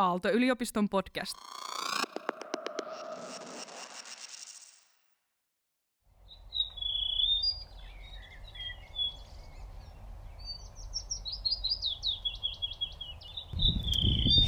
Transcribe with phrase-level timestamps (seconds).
[0.00, 1.34] Aalto-yliopiston podcast.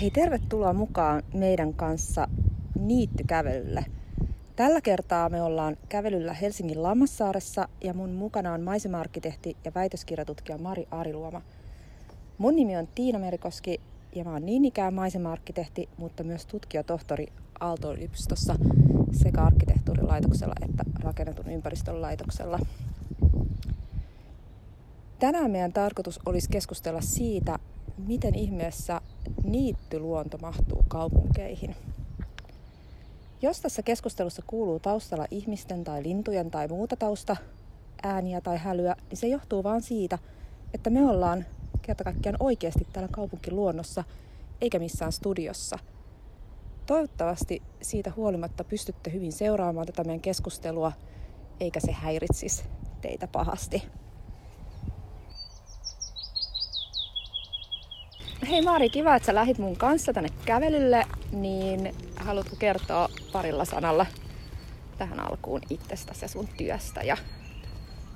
[0.00, 2.28] Hei, tervetuloa mukaan meidän kanssa
[2.78, 3.84] niittykävelylle.
[4.56, 10.88] Tällä kertaa me ollaan kävelyllä Helsingin Lammassaaressa ja mun mukana on maisema-arkkitehti ja väitöskirjatutkija Mari
[10.90, 11.42] Ariluoma.
[12.38, 13.80] Mun nimi on Tiina Merikoski
[14.14, 17.26] ja mä oon niin ikään maisema-arkkitehti, mutta myös tutkijatohtori
[17.60, 18.56] Aalto-yliopistossa
[19.12, 22.58] sekä arkkitehtuurilaitoksella että rakennetun ympäristön laitoksella.
[25.18, 27.58] Tänään meidän tarkoitus olisi keskustella siitä,
[28.06, 29.00] miten ihmeessä
[29.44, 31.76] niittyluonto mahtuu kaupunkeihin.
[33.42, 37.36] Jos tässä keskustelussa kuuluu taustalla ihmisten tai lintujen tai muuta tausta,
[38.02, 40.18] ääniä tai hälyä, niin se johtuu vain siitä,
[40.74, 41.44] että me ollaan
[41.82, 44.04] kerta kaikkiaan oikeasti täällä kaupunkiluonnossa,
[44.60, 45.78] eikä missään studiossa.
[46.86, 50.92] Toivottavasti siitä huolimatta pystytte hyvin seuraamaan tätä meidän keskustelua,
[51.60, 52.64] eikä se häiritsisi
[53.00, 53.82] teitä pahasti.
[58.48, 64.06] Hei Mari, kiva, että sä lähit mun kanssa tänne kävelylle, niin haluatko kertoa parilla sanalla
[64.98, 67.16] tähän alkuun itsestäsi ja sun työstä ja,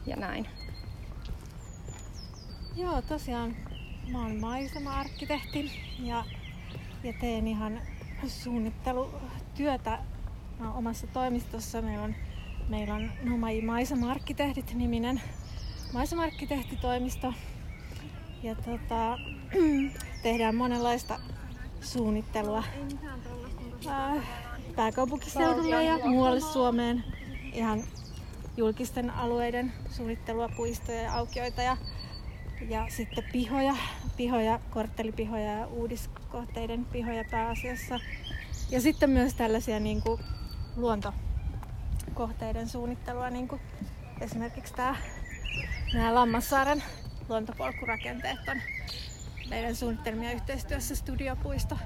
[0.07, 0.47] ja näin?
[2.77, 3.57] Joo, tosiaan
[4.13, 6.25] mä oon maisema-arkkitehti ja,
[7.05, 7.81] ja teen ihan
[8.27, 9.99] suunnittelutyötä
[10.59, 11.83] mä omassa toimistossa.
[11.83, 12.15] Meillä on,
[12.69, 15.21] meillä on Nomai Maisema-arkkitehdit niminen
[15.93, 17.33] maisema-arkkitehtitoimisto.
[18.43, 19.19] Ja tota,
[20.23, 21.21] tehdään monenlaista
[21.81, 22.65] suunnittelua
[24.77, 27.05] pääkaupunkiseudulle ja muualle Suomeen.
[27.53, 27.85] Ihan
[28.57, 31.77] julkisten alueiden suunnittelua, puistoja ja aukioita ja,
[32.61, 33.77] ja sitten pihoja,
[34.17, 38.01] pihoja, korttelipihoja ja uudiskohteiden pihoja pääasiassa.
[38.71, 40.21] Ja sitten myös tällaisia niin kuin
[40.77, 43.61] luontokohteiden suunnittelua, niin kuin
[44.21, 44.97] esimerkiksi tämä,
[45.95, 46.83] nämä Lammassaaren
[47.29, 48.61] luontopolkurakenteet on
[49.51, 51.79] meidän suunnitelmia yhteistyössä Studiopuisto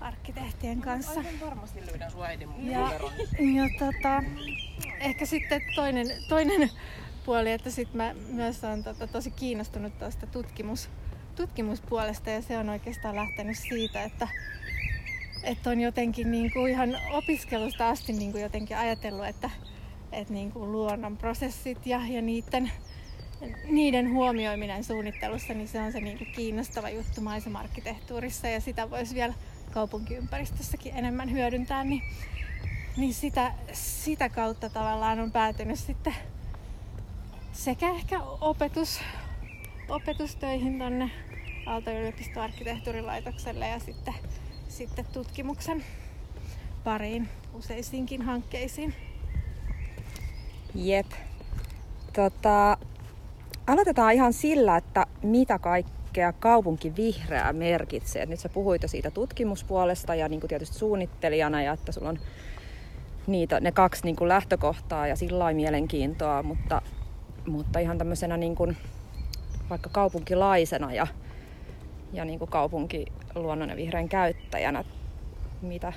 [0.00, 1.20] arkkitehtien kanssa.
[2.58, 2.90] Ja,
[3.38, 4.22] ja tota,
[5.00, 6.70] ehkä sitten toinen, toinen
[7.26, 10.88] puoli, että sit mä myös olen tota, tosi kiinnostunut tuosta tutkimus,
[11.36, 14.28] tutkimuspuolesta ja se on oikeastaan lähtenyt siitä, että,
[15.42, 19.50] että on jotenkin niin kuin ihan opiskelusta asti niin kuin jotenkin ajatellut, että,
[20.12, 22.72] että niin kuin luonnon prosessit ja, ja niiden
[23.64, 29.14] niiden huomioiminen suunnittelussa, niin se on se niin kuin kiinnostava juttu maisemarkkitehtuurissa ja sitä voisi
[29.14, 29.34] vielä
[29.72, 32.02] kaupunkiympäristössäkin enemmän hyödyntää, niin,
[32.96, 36.14] niin sitä, sitä kautta tavallaan on päätynyt sitten
[37.56, 39.00] sekä ehkä opetus,
[39.88, 41.10] opetustöihin tonne
[41.66, 44.14] Aalto-yliopiston arkkitehtuurilaitokselle ja sitten,
[44.68, 45.84] sitten tutkimuksen
[46.84, 48.94] pariin useisiinkin hankkeisiin.
[50.74, 51.06] Jep.
[52.12, 52.78] Tota,
[53.66, 58.26] Aloitetaan ihan sillä, että mitä kaikkea kaupunki vihreä merkitsee.
[58.26, 62.18] nyt sä puhuit jo siitä tutkimuspuolesta ja niin tietysti suunnittelijana ja että sulla on
[63.26, 66.82] niitä, ne kaksi niin kuin lähtökohtaa ja sillä mielenkiintoa, mutta,
[67.46, 68.76] mutta ihan tämmöisenä niin kuin,
[69.70, 71.06] vaikka kaupunkilaisena ja,
[72.12, 74.84] ja niin kuin kaupunkiluonnon ja vihreän käyttäjänä,
[75.62, 75.92] mitä,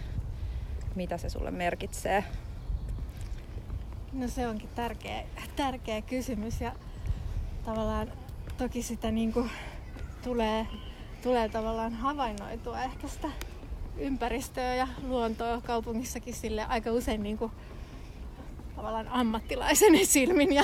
[0.95, 2.23] mitä se sulle merkitsee?
[4.13, 5.23] No se onkin tärkeä,
[5.55, 6.71] tärkeä kysymys ja
[7.65, 8.11] tavallaan
[8.57, 9.49] toki sitä niin kuin
[10.23, 10.67] tulee,
[11.23, 13.27] tulee tavallaan havainnoitua ehkä sitä
[13.97, 17.51] ympäristöä ja luontoa kaupungissakin sille aika usein niin kuin
[18.79, 20.63] tavallaan ammattilaisen silmin ja,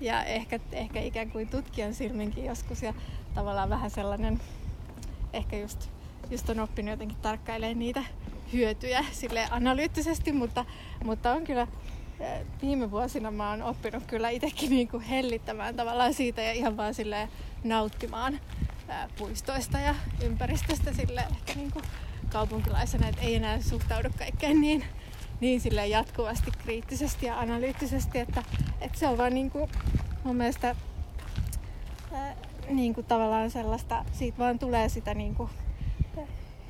[0.00, 2.82] ja ehkä, ehkä ikään kuin tutkijan silminkin joskus.
[2.82, 2.94] Ja
[3.34, 4.40] tavallaan vähän sellainen
[5.32, 5.88] ehkä just,
[6.30, 8.04] just on oppinut jotenkin tarkkailemaan niitä
[8.52, 10.64] hyötyjä sille analyyttisesti, mutta,
[11.04, 11.66] mutta on kyllä
[12.62, 17.28] viime vuosina mä oon oppinut kyllä itsekin niinku hellittämään tavallaan siitä ja ihan vaan sille
[17.64, 18.40] nauttimaan
[18.88, 21.82] ää, puistoista ja ympäristöstä sille ehkä niinku
[22.32, 24.84] kaupunkilaisena, että ei enää suhtaudu kaikkeen niin,
[25.42, 28.42] niin sille jatkuvasti kriittisesti ja analyyttisesti, että,
[28.80, 29.68] että se on vaan niinku
[30.24, 30.76] mun mielestä
[32.12, 32.36] ää,
[32.68, 35.50] niinku tavallaan sellaista, siitä vaan tulee sitä niinku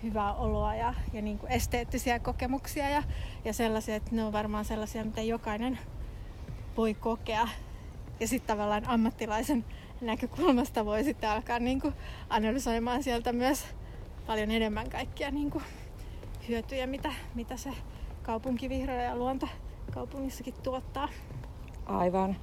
[0.03, 3.03] hyvää oloa ja, ja niin kuin esteettisiä kokemuksia ja,
[3.45, 5.79] ja sellaisia, että ne on varmaan sellaisia, mitä jokainen
[6.77, 7.49] voi kokea.
[8.21, 9.65] Ja sitten tavallaan ammattilaisen
[10.01, 11.95] näkökulmasta voi sitten alkaa niin kuin
[12.29, 13.65] analysoimaan sieltä myös
[14.27, 15.65] paljon enemmän kaikkia niin kuin
[16.49, 17.71] hyötyjä, mitä, mitä se
[18.23, 19.49] kaupunkivihreä ja luonto
[19.91, 21.09] kaupungissakin tuottaa.
[21.87, 22.37] Aivan.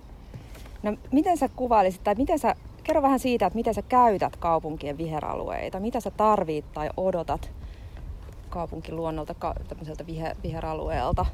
[0.84, 2.56] No miten sä kuvailisit, tai miten sä
[2.90, 7.52] Kerro vähän siitä, että miten sä käytät kaupunkien viheralueita, mitä sä tarvit tai odotat
[8.50, 11.26] kaupunkiluonnolta, ka- tämmöiseltä viher, viheralueelta?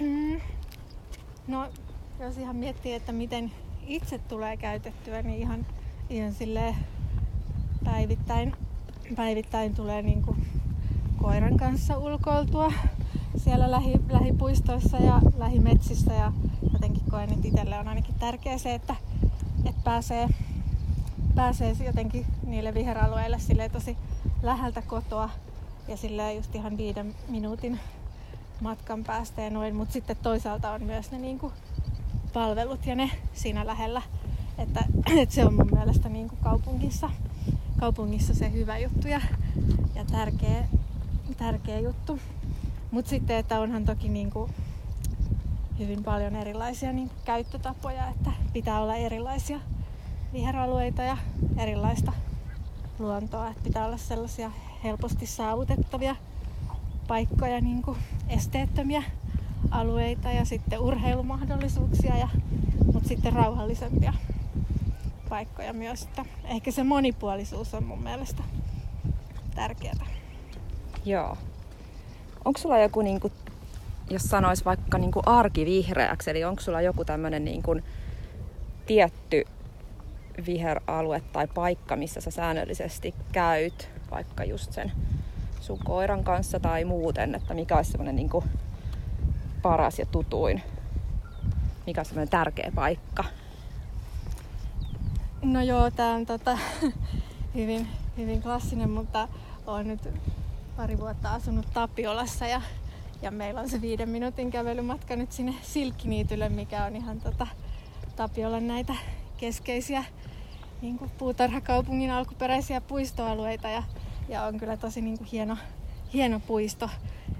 [0.00, 0.40] Mm.
[1.46, 1.66] No,
[2.20, 3.52] jos ihan miettii, että miten
[3.86, 5.66] itse tulee käytettyä, niin ihan,
[6.10, 6.76] ihan silleen
[7.84, 8.56] päivittäin,
[9.16, 10.46] päivittäin tulee niin kuin
[11.24, 12.72] koiran kanssa ulkoiltua
[13.36, 16.12] siellä lähi, lähipuistoissa ja lähimetsissä.
[16.12, 16.32] Ja
[16.72, 18.96] jotenkin koen, että itselle on ainakin tärkeää se, että,
[19.64, 20.28] että pääsee,
[21.34, 23.96] pääsee jotenkin niille viheralueille sille tosi
[24.42, 25.30] läheltä kotoa
[25.88, 27.80] ja sille just ihan viiden minuutin
[28.60, 31.52] matkan päästä ja noin, mutta sitten toisaalta on myös ne niin kuin
[32.32, 34.02] palvelut ja ne siinä lähellä,
[34.58, 34.84] että,
[35.20, 37.10] että se on mun mielestä niin kuin kaupungissa,
[37.80, 39.20] kaupungissa se hyvä juttu ja,
[39.94, 40.64] ja tärkeä,
[41.44, 42.20] tärkeä juttu.
[42.90, 44.50] Mutta sitten, että onhan toki niin kuin
[45.78, 49.60] hyvin paljon erilaisia niin kuin käyttötapoja, että pitää olla erilaisia
[50.32, 51.16] viheralueita ja
[51.56, 52.12] erilaista
[52.98, 54.50] luontoa, että pitää olla sellaisia
[54.84, 56.16] helposti saavutettavia
[57.08, 57.98] paikkoja, niin kuin
[58.28, 59.02] esteettömiä
[59.70, 62.28] alueita ja sitten urheilumahdollisuuksia, ja,
[62.92, 64.14] mutta sitten rauhallisempia
[65.28, 66.02] paikkoja myös.
[66.02, 68.42] Että ehkä se monipuolisuus on mun mielestä
[69.54, 70.23] tärkeää.
[71.04, 71.36] Joo.
[72.44, 73.32] Onko sulla joku, niin kuin,
[74.10, 77.84] jos sanois vaikka niin kuin arkivihreäksi, eli onko sulla joku tämmöinen niin kuin
[78.86, 79.44] tietty
[80.46, 84.92] viheralue tai paikka, missä sä säännöllisesti käyt, vaikka just sen
[85.60, 88.44] sun koiran kanssa tai muuten, että mikä olisi semmoinen niin kuin
[89.62, 90.62] paras ja tutuin,
[91.86, 93.24] mikä on semmoinen tärkeä paikka?
[95.42, 96.58] No joo, tää on tota,
[97.54, 99.28] hyvin, hyvin klassinen, mutta
[99.66, 100.08] olen nyt
[100.76, 102.62] pari vuotta asunut Tapiolassa ja,
[103.22, 107.46] ja meillä on se viiden minuutin kävelymatka nyt sinne Silkkiniitylle, mikä on ihan tota,
[108.16, 108.94] Tapiolan näitä
[109.36, 110.04] keskeisiä
[110.82, 113.82] niin kuin puutarhakaupungin alkuperäisiä puistoalueita ja,
[114.28, 115.56] ja on kyllä tosi niin kuin hieno,
[116.12, 116.90] hieno puisto.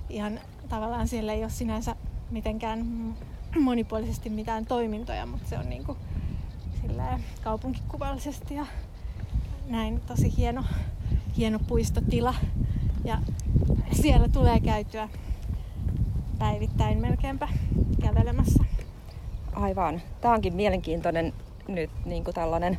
[0.08, 1.96] Ihan tavallaan siellä ei ole sinänsä
[2.30, 2.86] mitenkään
[3.60, 5.98] monipuolisesti mitään toimintoja, mutta se on niin kuin
[7.42, 8.66] kaupunkikuvallisesti ja
[9.66, 10.64] näin tosi hieno,
[11.36, 12.34] hieno puistotila.
[13.04, 13.18] Ja
[13.92, 15.08] siellä tulee käytyä
[16.38, 17.48] päivittäin melkeinpä
[18.02, 18.64] kävelemässä.
[19.52, 20.02] Aivan.
[20.20, 21.32] Tämä onkin mielenkiintoinen
[21.68, 22.78] nyt niin kuin tällainen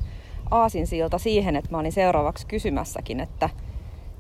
[0.51, 3.50] aasinsilta siihen, että mä olin seuraavaksi kysymässäkin, että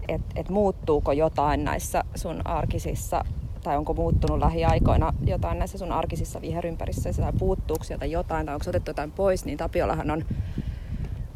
[0.07, 3.25] et, et muuttuuko jotain näissä sun arkisissa
[3.63, 8.65] tai onko muuttunut lähiaikoina jotain näissä sun arkisissa viherympäristöissä tai puuttuuko sieltä jotain tai onko
[8.69, 10.25] otettu jotain pois, niin Tapiolahan on,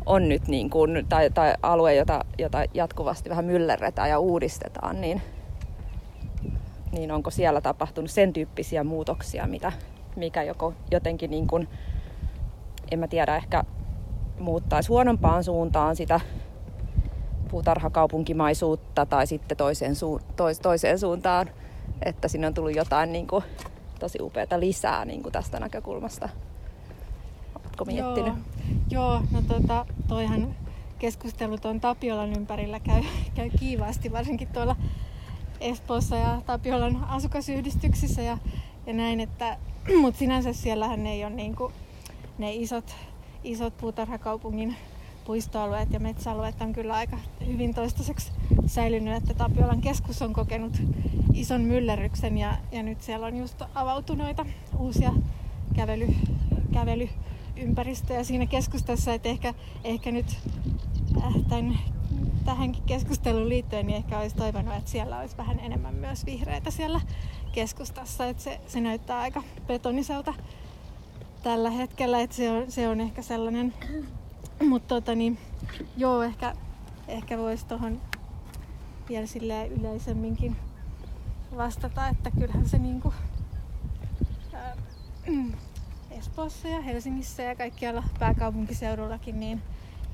[0.10, 5.22] on nyt niin kuin, tai, tai alue, jota, jota jatkuvasti vähän myllerretään ja uudistetaan, niin,
[6.92, 9.72] niin onko siellä tapahtunut sen tyyppisiä muutoksia, mitä,
[10.16, 11.68] mikä joko jotenkin niin kuin,
[12.92, 13.64] en mä tiedä, ehkä
[14.40, 16.20] muuttaisi huonompaan suuntaan sitä
[17.52, 21.50] puutarhakaupunkimaisuutta tai sitten toiseen, su- tois- toiseen suuntaan,
[22.06, 23.44] että sinne on tullut jotain niin kuin,
[24.00, 26.30] tosi upeata lisää niin kuin tästä näkökulmasta.
[27.82, 28.34] Oletko miettinyt?
[28.90, 30.56] Joo, Joo no tota, toihan
[31.00, 33.04] keskustelut on Tapiolan ympärillä käy,
[33.36, 34.76] käy kiivaasti, varsinkin tuolla
[35.60, 38.38] Espoossa ja Tapiolan asukasyhdistyksissä ja,
[38.86, 39.58] ja näin, että,
[40.02, 41.56] mutta sinänsä siellähän ei ole niin
[42.38, 42.96] ne isot
[43.44, 44.76] isot puutarhakaupungin
[45.26, 48.32] puistoalueet ja metsäalueet on kyllä aika hyvin toistaiseksi
[48.66, 50.82] säilynyt, että Tapiolan keskus on kokenut
[51.34, 54.46] ison myllerryksen ja, ja nyt siellä on just avautuneita
[54.80, 55.14] uusia
[55.76, 56.08] kävely,
[57.60, 60.38] kävelyympäristöjä siinä keskustassa, että ehkä, ehkä nyt
[61.18, 61.80] äh, tämän,
[62.46, 67.02] tähänkin keskusteluun liittyen niin ehkä olisi toivonut, että siellä olisi vähän enemmän myös vihreitä siellä
[67.52, 70.34] keskustassa, että se, se näyttää aika betoniselta
[71.44, 73.74] tällä hetkellä, että se on, se on ehkä sellainen,
[74.70, 75.38] mutta tota niin,
[75.98, 76.56] joo, ehkä,
[77.08, 78.02] ehkä voisi tuohon
[79.10, 80.56] vielä silleen yleisemminkin
[81.58, 83.14] vastata, että kyllähän se niinku,
[84.54, 84.76] ää,
[86.20, 89.62] Espoossa ja Helsingissä ja kaikkialla pääkaupunkiseudullakin, niin,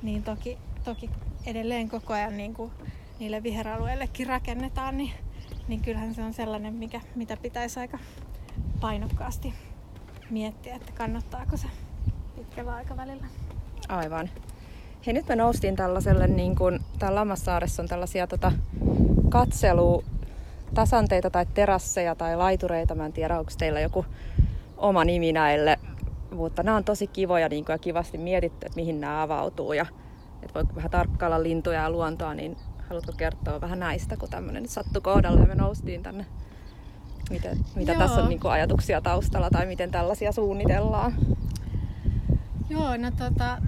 [0.02, 1.10] niin toki, toki
[1.46, 2.70] edelleen koko ajan niin kuin
[3.18, 5.12] niille viheralueillekin rakennetaan, niin,
[5.68, 7.98] niin kyllähän se on sellainen, mikä, mitä pitäisi aika
[8.80, 9.54] painokkaasti
[10.30, 11.66] miettiä, että kannattaako se
[12.36, 13.26] pitkällä aikavälillä.
[13.88, 14.30] Aivan.
[15.06, 18.52] Hei, nyt me noustiin tällaiselle, niin kuin, täällä Lammassaaressa on tällaisia tota,
[19.28, 20.04] katselu
[20.74, 22.94] tasanteita tai terasseja tai laitureita.
[22.94, 24.06] Mä en tiedä, onko teillä joku
[24.76, 25.78] oma nimi näille,
[26.30, 29.86] mutta nämä on tosi kivoja niin kuin, ja kivasti mietitty, että mihin nämä avautuu ja
[30.42, 32.56] että voi vähän tarkkailla lintuja ja luontoa, niin
[32.88, 36.26] haluatko kertoa vähän näistä, kun tämmöinen nyt sattui kohdalle ja me noustiin tänne
[37.30, 37.98] Miten, mitä Joo.
[37.98, 41.14] tässä on niin kuin ajatuksia taustalla tai miten tällaisia suunnitellaan?
[42.68, 43.58] Joo, no tota,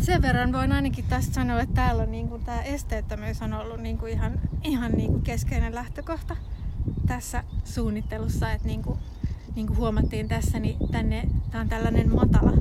[0.00, 3.80] sen verran voin ainakin tästä sanoa, että täällä on niin kuin, tämä esteettömyys on ollut
[3.80, 6.36] niin kuin ihan, ihan niin kuin keskeinen lähtökohta
[7.06, 8.52] tässä suunnittelussa.
[8.52, 8.98] Että niin kuin,
[9.58, 12.52] niin kuin huomattiin tässä, niin tänne, tämä on tällainen matala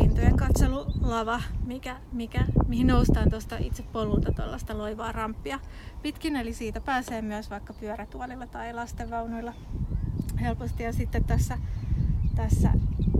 [0.00, 5.60] lintujen katselulava, mikä, mikä, mihin noustaan tuosta itse polulta tuollaista loivaa ramppia
[6.02, 6.36] pitkin.
[6.36, 9.52] Eli siitä pääsee myös vaikka pyörätuolilla tai lastenvaunuilla
[10.40, 10.82] helposti.
[10.82, 11.58] Ja sitten tässä,
[12.34, 12.72] tässä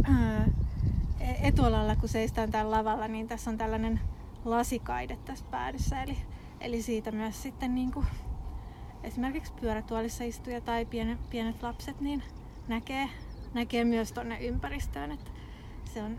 [0.04, 0.48] ää,
[1.42, 4.00] etualalla, kun seistään tällä lavalla, niin tässä on tällainen
[4.44, 6.02] lasikaide tässä päädyssä.
[6.02, 6.16] Eli,
[6.60, 8.06] eli siitä myös sitten niin kuin
[9.02, 12.22] esimerkiksi pyörätuolissa istuja tai pienet, pienet lapset niin
[12.68, 13.08] näkee,
[13.54, 15.30] näkee myös tuonne ympäristöön, että
[15.94, 16.18] se on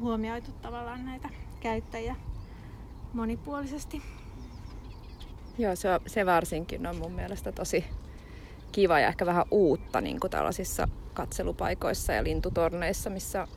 [0.00, 1.28] huomioitu tavallaan näitä
[1.60, 2.16] käyttäjiä
[3.12, 4.02] monipuolisesti.
[5.58, 7.84] Joo, se, se varsinkin on mun mielestä tosi
[8.72, 13.48] kiva ja ehkä vähän uutta niin kuin tällaisissa katselupaikoissa ja lintutorneissa, missä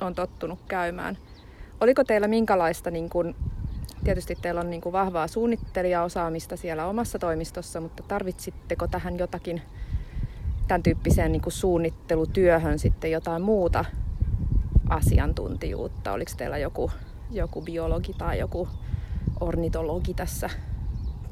[0.00, 1.18] on tottunut käymään.
[1.80, 3.36] Oliko teillä minkälaista, niin kuin,
[4.04, 9.62] tietysti teillä on niin kuin vahvaa suunnittelijaosaamista siellä omassa toimistossa, mutta tarvitsitteko tähän jotakin
[10.70, 13.84] tämän tyyppiseen niin kuin suunnittelutyöhön sitten jotain muuta
[14.88, 16.12] asiantuntijuutta?
[16.12, 16.90] Oliko teillä joku,
[17.30, 18.68] joku biologi tai joku
[19.40, 20.50] ornitologi tässä,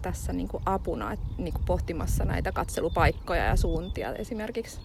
[0.03, 4.81] tässä niin kuin apuna niin kuin pohtimassa näitä katselupaikkoja ja suuntia esimerkiksi?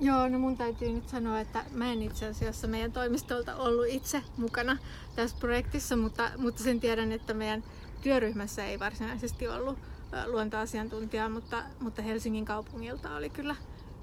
[0.00, 4.22] Joo, no mun täytyy nyt sanoa, että mä en itse asiassa meidän toimistolta ollut itse
[4.36, 4.76] mukana
[5.16, 7.64] tässä projektissa, mutta, mutta sen tiedän, että meidän
[8.02, 9.78] työryhmässä ei varsinaisesti ollut
[10.26, 13.56] luontoasiantuntijaa, mutta, mutta Helsingin kaupungilta oli kyllä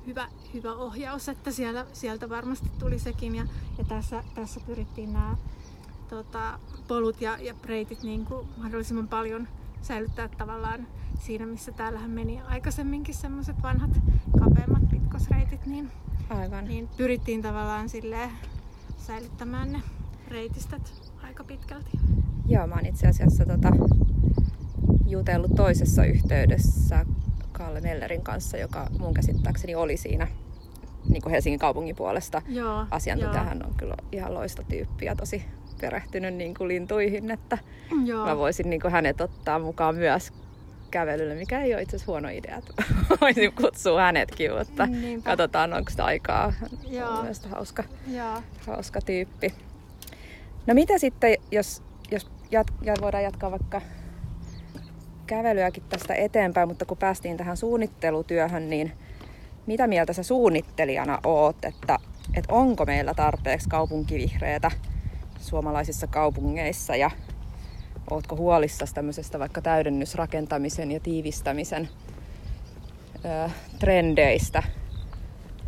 [0.08, 3.36] hyvä, hyvä ohjaus, että siellä, sieltä varmasti tuli sekin.
[3.36, 3.46] Ja,
[3.78, 5.38] ja tässä, tässä pyrittiin nämä
[6.10, 9.48] tota, polut ja, ja reitit niin kuin mahdollisimman paljon
[9.82, 10.88] säilyttää tavallaan
[11.20, 13.92] siinä, missä täällähän meni aikaisemminkin semmoiset vanhat
[14.40, 15.92] kapeammat pitkosreitit, niin,
[16.30, 16.66] Aivan.
[16.66, 18.30] niin pyrittiin tavallaan silleen
[18.98, 19.82] säilyttämään ne
[20.28, 21.92] reitistöt aika pitkälti.
[22.48, 23.70] Joo, mä oon itse asiassa tota,
[25.08, 27.06] jutellut toisessa yhteydessä
[27.52, 30.28] Kalle Mellerin kanssa, joka mun käsittääkseni oli siinä
[31.10, 33.42] niin kuin Helsingin kaupungin puolesta Joo, asiantuntija.
[33.42, 33.50] joo.
[33.50, 35.46] Hän on kyllä ihan loistotyyppi ja tosi
[35.82, 37.58] perehtynyt niin kuin lintuihin, että
[38.06, 38.26] Joo.
[38.26, 40.34] mä voisin niin kuin hänet ottaa mukaan myös
[40.92, 42.58] kävelylle, mikä ei ole itse asiassa huono idea.
[42.58, 42.74] Että
[43.22, 45.30] voisin kutsua hänetkin, mutta Niinpä.
[45.30, 46.52] katsotaan onko sitä aikaa.
[46.52, 47.10] Hän Joo.
[47.10, 48.44] on myös hauska, Joo.
[48.68, 49.54] hauska tyyppi.
[50.68, 53.82] No mitä sitten, jos, jos jat, ja voidaan jatkaa vaikka
[55.36, 58.92] kävelyäkin tästä eteenpäin, mutta kun päästiin tähän suunnittelutyöhön, niin
[59.66, 62.00] mitä mieltä sä suunnittelijana oot, että,
[62.34, 64.72] että onko meillä tarpeeksi kaupunkivihreätä
[65.40, 67.12] suomalaisissa kaupungeissa ja
[68.10, 71.90] ootko huolissasi tämmöisestä vaikka täydennysrakentamisen ja tiivistämisen
[73.26, 74.64] ö, trendeistä,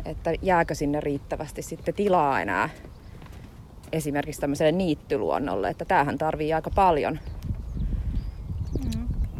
[0.04, 2.68] että jääkö sinne riittävästi sitten tilaa enää
[3.92, 7.18] esimerkiksi tämmöiselle niittyluonnolle, että tämähän tarvii aika paljon.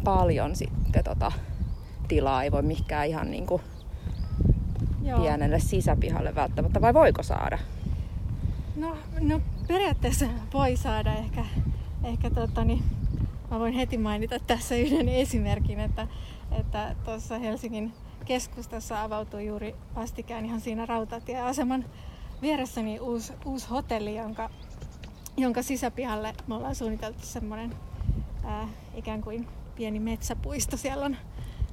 [0.05, 1.31] Paljon sitten tota,
[2.07, 3.61] tilaa, ei voi mihinkään ihan niin kuin
[5.03, 5.19] Joo.
[5.19, 7.59] pienelle sisäpihalle välttämättä, vai voiko saada?
[8.75, 11.45] No, no periaatteessa voi saada ehkä,
[12.03, 12.83] ehkä tota, niin,
[13.51, 16.07] mä voin heti mainita tässä yhden esimerkin, että
[16.51, 17.93] että tuossa Helsingin
[18.25, 21.85] keskustassa avautui juuri vastikään ihan siinä rautatieaseman
[22.41, 24.49] vieressäni uusi, uusi hotelli, jonka,
[25.37, 27.75] jonka sisäpihalle me ollaan suunniteltu semmoinen
[28.43, 30.77] ää, ikään kuin pieni metsäpuisto.
[30.77, 31.17] Siellä on,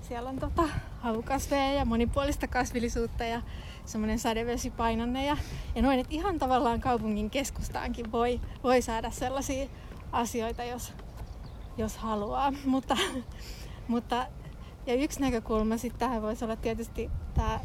[0.00, 0.62] siellä on tota,
[1.00, 3.42] havukasveja ja monipuolista kasvillisuutta ja
[3.84, 5.36] semmoinen sadevesipainonne ja,
[5.74, 9.68] ja noin, että ihan tavallaan kaupungin keskustaankin voi, voi saada sellaisia
[10.12, 10.92] asioita, jos,
[11.76, 12.52] jos haluaa.
[12.64, 12.96] Mutta,
[13.88, 14.26] mutta
[14.86, 17.60] ja yksi näkökulma sitten tähän voisi olla tietysti tämä,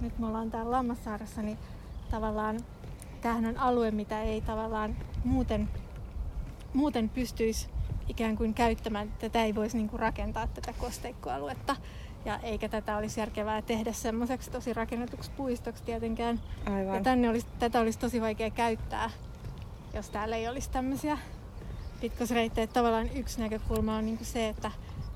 [0.00, 1.58] nyt me ollaan täällä Lammassaaressa, niin
[2.10, 2.60] tavallaan
[3.20, 5.68] tämähän on alue, mitä ei tavallaan muuten,
[6.74, 7.68] muuten pystyisi
[8.08, 9.12] ikään kuin käyttämään.
[9.18, 11.76] Tätä ei voisi niinku rakentaa tätä kosteikkoaluetta.
[12.24, 16.40] Ja eikä tätä olisi järkevää tehdä semmoiseksi tosi rakennetuksi puistoksi tietenkään.
[16.66, 17.02] Ja Aivan.
[17.02, 19.10] tänne olisi, tätä olisi tosi vaikea käyttää,
[19.94, 21.18] jos täällä ei olisi tämmöisiä
[22.00, 22.66] pitkosreittejä.
[22.66, 24.54] Tavallaan yksi näkökulma on niinku se,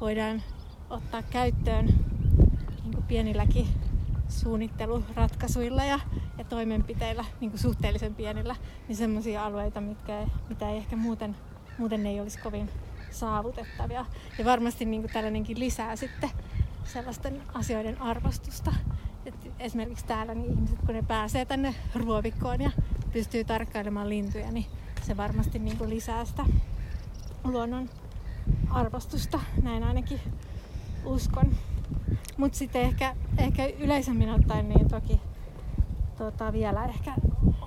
[0.01, 0.43] voidaan
[0.91, 1.87] ottaa käyttöön
[2.83, 3.67] niinku pienilläkin
[4.29, 6.01] suunnitteluratkaisuilla ja,
[6.39, 8.57] ja toimenpiteillä, niinku suhteellisen pienillä,
[8.89, 11.37] niin semmoisia alueita, mitkä, mitä ei ehkä muuten,
[11.79, 12.71] muuten ei olisi kovin
[13.11, 14.07] saavutettavia.
[14.39, 16.31] Ja varmasti niinku tällainenkin lisää sitten
[16.85, 18.75] sellaisten asioiden arvostusta.
[19.27, 22.71] Et esimerkiksi täällä niin ihmiset, kun ne pääsee tänne ruovikkoon ja
[23.13, 24.67] pystyy tarkkailemaan lintuja, niin
[25.03, 26.45] se varmasti niin kuin lisää sitä
[27.45, 27.91] luonnon
[28.71, 29.41] arvostusta.
[29.63, 30.21] Näin ainakin
[31.05, 31.57] uskon.
[32.37, 35.21] Mutta sitten ehkä, ehkä yleisemmin ottaen, niin toki
[36.19, 37.15] tota, vielä ehkä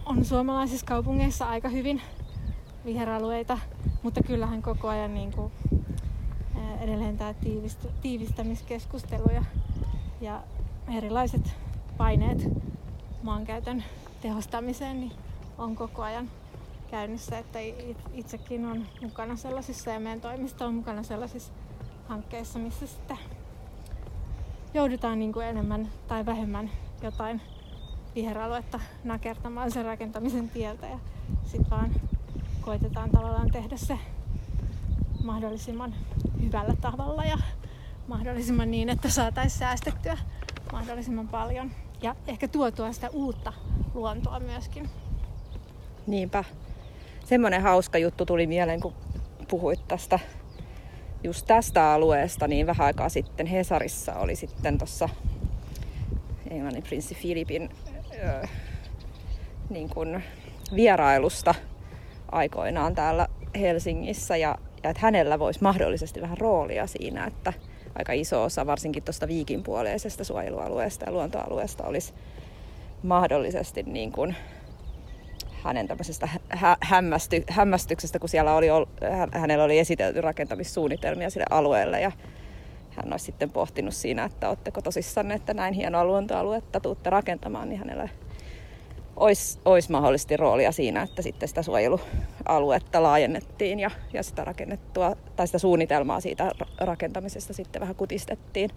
[0.06, 2.02] on suomalaisissa kaupungeissa aika hyvin
[2.86, 3.58] viheralueita,
[4.06, 5.52] mutta kyllähän koko ajan niin kuin,
[6.82, 7.34] edelleen tämä
[8.02, 9.44] tiivistämiskeskustelu ja,
[10.22, 10.44] ja
[10.98, 11.54] erilaiset
[11.98, 12.48] paineet
[13.24, 13.84] maankäytön
[14.22, 15.12] tehostamiseen niin
[15.58, 16.30] on koko ajan
[16.92, 17.60] käynnissä, että
[18.14, 21.54] itsekin on mukana sellaisissa ja meidän toimisto on mukana sellaisissa
[22.08, 23.18] hankkeissa, missä sitten
[24.74, 26.70] joudutaan niin kuin enemmän tai vähemmän
[27.04, 27.42] jotain
[28.16, 31.00] viheraluetta nakertamaan sen rakentamisen tieltä ja
[31.46, 31.92] sitten vaan
[32.66, 33.98] koitetaan tavallaan tehdä se
[35.24, 35.96] mahdollisimman
[36.42, 37.38] hyvällä tavalla ja
[38.08, 40.18] mahdollisimman niin, että saataisiin säästettyä
[40.72, 43.54] mahdollisimman paljon ja ehkä tuotua sitä uutta
[43.94, 44.90] luontoa myöskin.
[46.08, 46.44] Niinpä.
[47.26, 48.94] Semmoinen hauska juttu tuli mieleen, kun
[49.48, 50.20] puhuit tästä
[51.24, 55.10] just tästä alueesta, niin vähän aikaa sitten Hesarissa oli sitten tuossa
[56.50, 57.70] Englannin prinssi Filipin
[58.14, 58.48] ö,
[59.70, 59.90] niin
[60.76, 61.56] vierailusta
[62.36, 63.28] aikoinaan täällä
[63.60, 67.54] Helsingissä ja, ja että hänellä voisi mahdollisesti vähän roolia siinä, että
[67.96, 72.14] aika iso osa varsinkin tuosta viikinpuoleisesta suojelualueesta ja luontoalueesta olisi
[73.04, 74.36] mahdollisesti niin kuin
[75.64, 78.68] hänen tämmöisestä hä- hämmästy- hämmästyksestä, kun siellä oli,
[79.32, 82.12] hänellä oli esitelty rakentamissuunnitelmia sille alueelle ja
[82.92, 87.80] hän olisi sitten pohtinut siinä, että oletteko tosissanne, että näin hienoa luontoaluetta tuutte rakentamaan, niin
[87.80, 88.10] hänellä
[89.16, 95.48] olisi, olisi mahdollisesti roolia siinä, että sitten sitä suojelualuetta laajennettiin ja, ja sitä rakennettua, tai
[95.48, 98.70] sitä suunnitelmaa siitä rakentamisesta sitten vähän kutistettiin.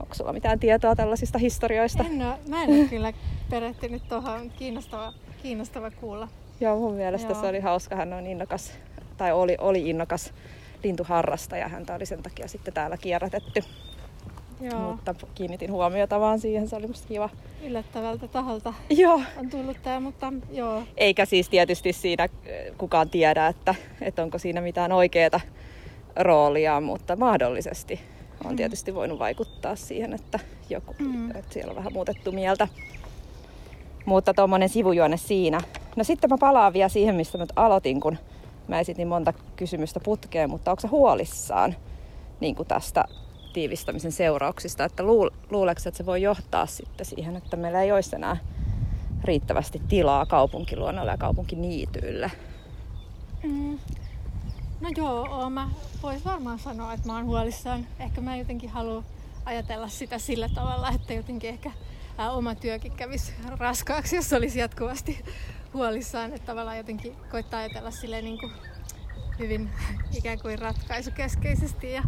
[0.00, 2.04] Onko sulla mitään tietoa tällaisista historioista?
[2.04, 3.12] En ole, mä en ole kyllä
[3.50, 4.50] perehtynyt tuohon.
[4.50, 5.12] Kiinnostava,
[5.42, 6.28] kiinnostava kuulla.
[6.60, 7.40] Joo, mun mielestä Joo.
[7.40, 7.96] se oli hauska.
[7.96, 8.72] Hän on innokas,
[9.16, 10.32] tai oli, oli innokas
[10.84, 11.68] lintuharrastaja.
[11.68, 13.64] Häntä oli sen takia sitten täällä kierrätetty.
[14.60, 14.90] Joo.
[14.90, 17.30] Mutta kiinnitin huomiota vaan siihen, se oli musta kiva.
[17.64, 19.20] Yllättävältä taholta joo.
[19.36, 20.82] on tullut tämä, mutta joo.
[20.96, 22.28] Eikä siis tietysti siinä äh,
[22.78, 25.40] kukaan tiedä, että, että onko siinä mitään oikeaa
[26.16, 28.00] roolia, mutta mahdollisesti
[28.44, 28.56] on mm.
[28.56, 30.38] tietysti voinut vaikuttaa siihen, että,
[30.70, 31.30] joku, mm.
[31.30, 32.68] että siellä on vähän muutettu mieltä.
[34.04, 35.60] Mutta tuommoinen sivujuone siinä.
[35.96, 38.18] No sitten mä palaan vielä siihen, mistä mä aloitin, kun
[38.68, 41.76] mä esitin monta kysymystä putkeen, mutta onko se huolissaan
[42.40, 43.04] niin kuin tästä
[43.58, 45.02] tiivistämisen seurauksista, että
[45.50, 48.36] luuleeko, että se voi johtaa sitten siihen, että meillä ei olisi enää
[49.24, 52.30] riittävästi tilaa kaupunkiluonnolle ja kaupunkiniityille?
[53.42, 53.78] Mm.
[54.80, 55.68] No joo, mä
[56.02, 57.86] vois varmaan sanoa, että mä oon huolissaan.
[57.98, 59.04] Ehkä mä jotenkin haluan
[59.44, 61.70] ajatella sitä sillä tavalla, että jotenkin ehkä
[62.30, 65.24] oma työkin kävisi raskaaksi, jos olisi jatkuvasti
[65.74, 66.32] huolissaan.
[66.32, 68.52] Että tavallaan jotenkin koittaa ajatella silleen niin kuin
[69.38, 69.70] hyvin
[70.16, 72.02] ikään kuin ratkaisukeskeisesti ja,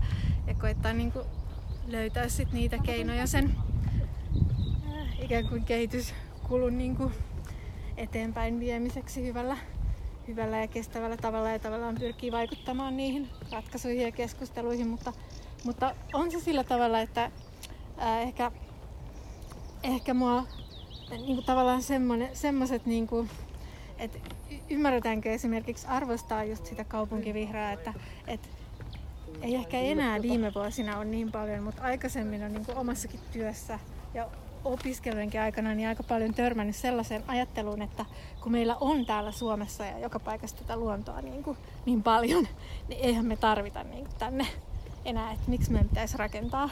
[0.46, 1.24] ja koittaa niin kuin
[1.92, 3.54] löytää sit niitä keinoja sen
[4.86, 7.12] äh, ikään kuin kehityskulun niin kuin
[7.96, 9.56] eteenpäin viemiseksi hyvällä,
[10.28, 11.50] hyvällä ja kestävällä tavalla.
[11.50, 15.12] Ja tavallaan pyrkii vaikuttamaan niihin ratkaisuihin ja keskusteluihin, mutta,
[15.64, 17.30] mutta on se sillä tavalla, että
[17.98, 18.52] ää, äh, ehkä,
[19.82, 20.46] ehkä mua
[21.10, 21.82] niin kuin tavallaan
[22.32, 23.30] semmoiset, niin kuin,
[23.98, 24.18] että
[24.70, 27.94] ymmärretäänkö esimerkiksi arvostaa just sitä kaupunkivihreää, että,
[28.26, 28.48] että
[29.42, 33.78] ei ehkä enää viime vuosina ole niin paljon, mutta aikaisemmin on niin kuin omassakin työssä
[34.14, 34.28] ja
[34.64, 38.04] opiskelujenkin aikana niin aika paljon törmännyt sellaiseen ajatteluun, että
[38.40, 42.48] kun meillä on täällä Suomessa ja joka paikassa tätä luontoa niin, kuin, niin paljon,
[42.88, 44.46] niin eihän me tarvita niin kuin tänne
[45.04, 46.70] enää, että miksi meidän pitäisi rakentaa,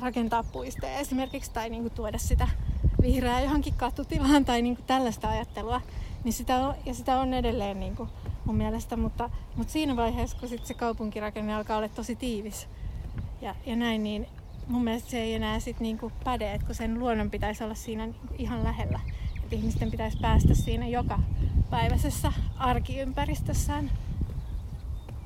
[0.00, 2.48] rakentaa puisteja esimerkiksi tai niin kuin tuoda sitä
[3.02, 5.80] vihreää johonkin katutilaan tai niin kuin tällaista ajattelua.
[6.24, 8.08] Niin sitä on, ja sitä on edelleen niin kuin
[8.48, 12.68] mun mielestä, mutta, mutta siinä vaiheessa, kun sit se kaupunkirakenne alkaa olla tosi tiivis
[13.40, 14.26] ja, ja näin, niin
[14.66, 18.06] mun mielestä se ei enää sit niinku päde, että kun sen luonnon pitäisi olla siinä
[18.06, 19.00] niinku ihan lähellä.
[19.42, 21.18] Että ihmisten pitäisi päästä siinä joka
[21.70, 23.90] päiväisessä arkiympäristössään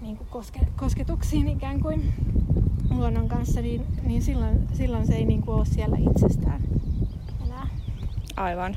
[0.01, 2.15] niin kuin koske, kosketuksiin ikään kuin
[2.91, 6.63] luonnon kanssa, niin, niin silloin, silloin se ei niin kuin ole siellä itsestään
[7.47, 7.67] enää.
[8.37, 8.77] Aivan.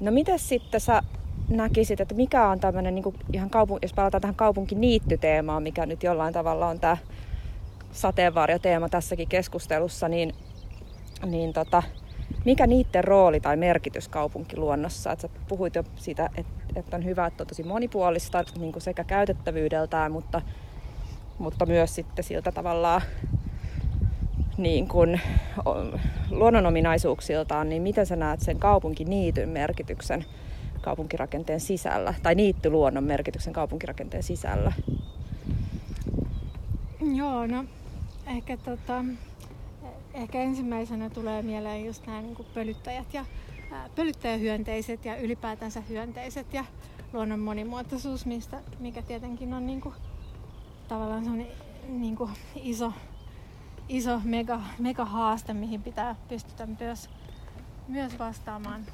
[0.00, 1.02] No miten sitten sä
[1.50, 6.34] näkisit, että mikä on tämmöinen, niin ihan kaupun, jos palataan tähän kaupunkiniittyteemaan, mikä nyt jollain
[6.34, 6.96] tavalla on tämä
[7.92, 10.34] sateenvarjoteema tässäkin keskustelussa, niin,
[11.26, 11.82] niin tota,
[12.44, 15.12] mikä niiden rooli tai merkitys kaupunkiluonnossa?
[15.12, 19.04] Että sä puhuit jo siitä, että, että on hyvä, että on tosi monipuolista niin sekä
[19.04, 20.42] käytettävyydeltään, mutta,
[21.38, 23.02] mutta myös sitten siltä tavallaan
[24.56, 25.20] niin kuin,
[26.30, 30.24] luonnonominaisuuksiltaan, niin miten sä näet sen kaupunkiniityn merkityksen
[30.80, 34.72] kaupunkirakenteen sisällä, tai niittyluonnon merkityksen kaupunkirakenteen sisällä?
[37.14, 37.64] Joo, no
[38.26, 39.04] ehkä, tota,
[40.14, 43.24] ehkä ensimmäisenä tulee mieleen just nämä niin pölyttäjät ja
[43.96, 46.64] pölyttäjähyönteiset ja ylipäätänsä hyönteiset ja
[47.12, 49.94] luonnon monimuotoisuus, mistä, mikä tietenkin on niin kuin,
[50.88, 51.52] tavallaan semmoinen
[51.88, 52.92] niin kuin iso,
[53.88, 57.10] iso mega, mega haaste, mihin pitää pystytä myös,
[57.88, 58.86] myös vastaamaan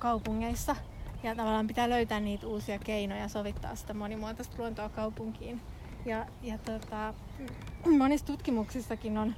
[0.00, 0.76] kaupungeissa.
[1.22, 5.60] Ja tavallaan pitää löytää niitä uusia keinoja sovittaa sitä monimuotoista luontoa kaupunkiin.
[6.06, 7.14] Ja, ja tota,
[7.98, 9.34] monissa tutkimuksissakin on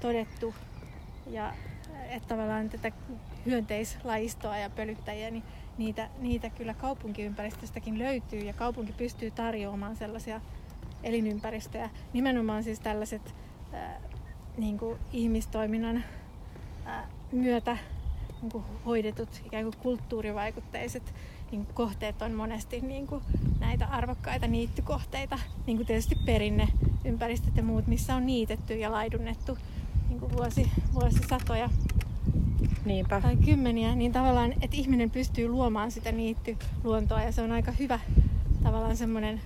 [0.00, 0.54] todettu,
[1.26, 1.52] ja,
[2.08, 2.92] että tavallaan tätä
[3.46, 5.44] hyönteislajistoa ja pölyttäjiä, niin
[5.78, 10.40] niitä, niitä kyllä kaupunkiympäristöstäkin löytyy ja kaupunki pystyy tarjoamaan sellaisia
[11.02, 11.90] elinympäristöjä.
[12.12, 13.34] Nimenomaan siis tällaiset
[13.72, 14.00] ää,
[14.56, 16.04] niin kuin ihmistoiminnan
[16.84, 17.76] ää, myötä
[18.42, 21.14] niin kuin hoidetut ikään kuin kulttuurivaikutteiset
[21.50, 23.22] niin kuin kohteet on monesti niin kuin
[23.60, 29.58] näitä arvokkaita niittykohteita, niin kuin tietysti perinneympäristöt ja muut, missä on niitetty ja laidunnettu
[30.08, 31.68] niin kuin vuosi, vuosisatoja
[32.84, 33.20] Niinpä.
[33.20, 38.00] tai kymmeniä, niin tavallaan, että ihminen pystyy luomaan sitä niittyluontoa ja se on aika hyvä
[38.62, 39.40] tavallaan semmoinen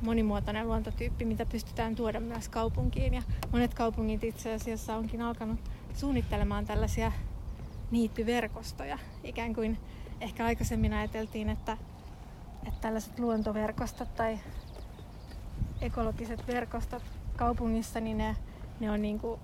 [0.00, 3.14] monimuotoinen luontotyyppi, mitä pystytään tuoda myös kaupunkiin.
[3.14, 5.60] Ja monet kaupungit itse asiassa onkin alkanut
[5.94, 7.12] suunnittelemaan tällaisia
[7.90, 8.98] niittyverkostoja.
[9.24, 9.78] Ikään kuin
[10.20, 11.76] ehkä aikaisemmin ajateltiin, että,
[12.66, 14.38] että tällaiset luontoverkostot tai
[15.80, 17.02] ekologiset verkostot
[17.36, 18.36] kaupungissa, niin ne,
[18.80, 19.40] ne on niin kuin,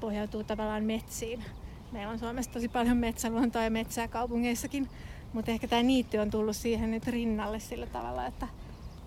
[0.00, 1.44] pohjautuu tavallaan metsiin.
[1.92, 4.88] Meillä on Suomessa tosi paljon metsäluontoa ja metsää kaupungeissakin,
[5.32, 8.48] mutta ehkä tämä niitty on tullut siihen nyt rinnalle sillä tavalla, että,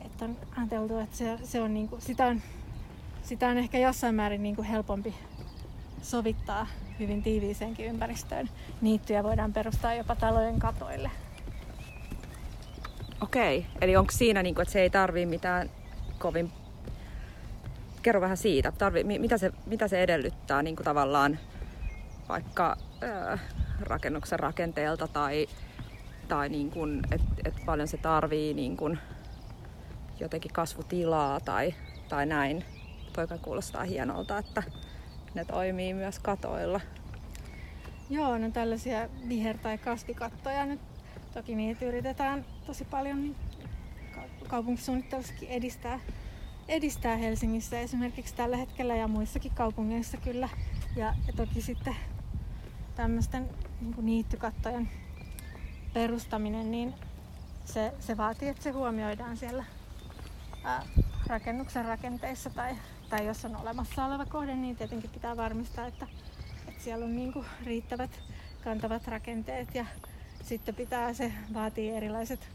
[0.06, 2.42] että on ajateltu, että se, se on niin kuin, sitä, on,
[3.24, 5.16] sitä on ehkä jossain määrin niin kuin helpompi
[6.04, 6.68] sovittaa
[7.00, 8.50] hyvin tiiviiseenkin ympäristöön.
[8.82, 11.12] Niittyjä voidaan perustaa jopa talojen katoille.
[13.22, 15.70] Okei, eli onko siinä, niin kuin, että se ei tarvii mitään
[16.20, 16.52] kovin...
[18.02, 21.40] Kerro vähän siitä, tarvii, mitä, se, mitä se edellyttää niin kuin tavallaan
[22.30, 23.40] vaikka äh,
[23.80, 25.48] rakennuksen rakenteelta tai,
[26.28, 29.00] tai niin kuin, että et paljon se tarvii niin kuin
[30.20, 31.74] jotenkin kasvutilaa tai,
[32.10, 32.66] tai näin.
[33.14, 34.64] Toi kuulostaa hienolta, että
[35.36, 36.82] ne toimii myös katoilla.
[38.10, 40.80] Joo, no tällaisia viher- tai kasvikattoja nyt
[41.34, 43.36] toki niitä yritetään tosi paljon niin
[44.48, 46.00] kaupunkisuunnittelussakin edistää,
[46.68, 50.50] edistää Helsingissä esimerkiksi tällä hetkellä ja muissakin kaupungeissa kyllä.
[50.96, 51.96] Ja, ja toki sitten
[52.96, 53.50] tämmöisten
[53.82, 54.90] niin niittykattojen
[55.94, 56.94] perustaminen, niin
[57.66, 59.66] se, se vaatii, että se huomioidaan siellä
[60.64, 60.84] ää,
[61.28, 62.76] rakennuksen rakenteissa tai,
[63.14, 66.08] tai jos on olemassa oleva kohde, niin tietenkin pitää varmistaa, että,
[66.68, 68.20] että siellä on niin kuin riittävät
[68.64, 69.86] kantavat rakenteet ja
[70.44, 72.50] sitten pitää se vaatii erilaiset,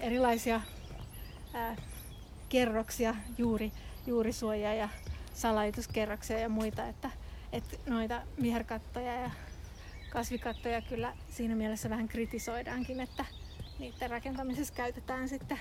[0.00, 0.60] erilaisia
[1.54, 1.76] ää,
[2.48, 3.72] kerroksia, juuri,
[4.06, 4.88] juurisuojia ja
[5.34, 7.10] salajituskerroksia ja muita, että,
[7.52, 9.30] että noita viherkattoja ja
[10.10, 13.24] kasvikattoja kyllä siinä mielessä vähän kritisoidaankin, että
[13.78, 15.58] niiden rakentamisessa käytetään sitten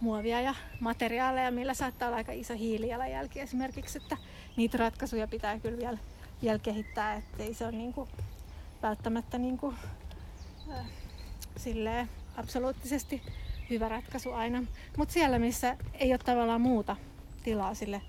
[0.00, 4.16] muovia ja materiaaleja, millä saattaa olla aika iso hiilijalanjälki esimerkiksi, että
[4.56, 5.98] niitä ratkaisuja pitää kyllä vielä,
[6.42, 8.08] vielä kehittää, ettei se ole niin kuin
[8.82, 9.76] välttämättä niin kuin,
[10.70, 10.86] äh,
[11.56, 13.22] silleen absoluuttisesti
[13.70, 14.62] hyvä ratkaisu aina.
[14.96, 16.96] Mutta siellä, missä ei ole tavallaan muuta
[17.42, 18.02] tilaa sille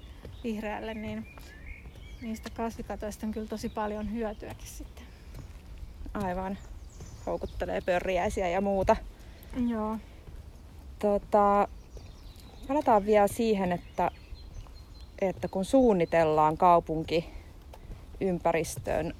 [0.43, 1.27] vihreälle, niin
[2.21, 5.03] niistä kasvikatoista on kyllä tosi paljon hyötyäkin sitten.
[6.13, 6.57] Aivan.
[7.25, 8.95] Houkuttelee pörriäisiä ja muuta.
[9.67, 9.97] Joo.
[10.99, 11.67] Tota,
[12.67, 14.11] palataan vielä siihen, että,
[15.21, 17.29] että kun suunnitellaan kaupunki
[18.21, 19.13] ympäristöön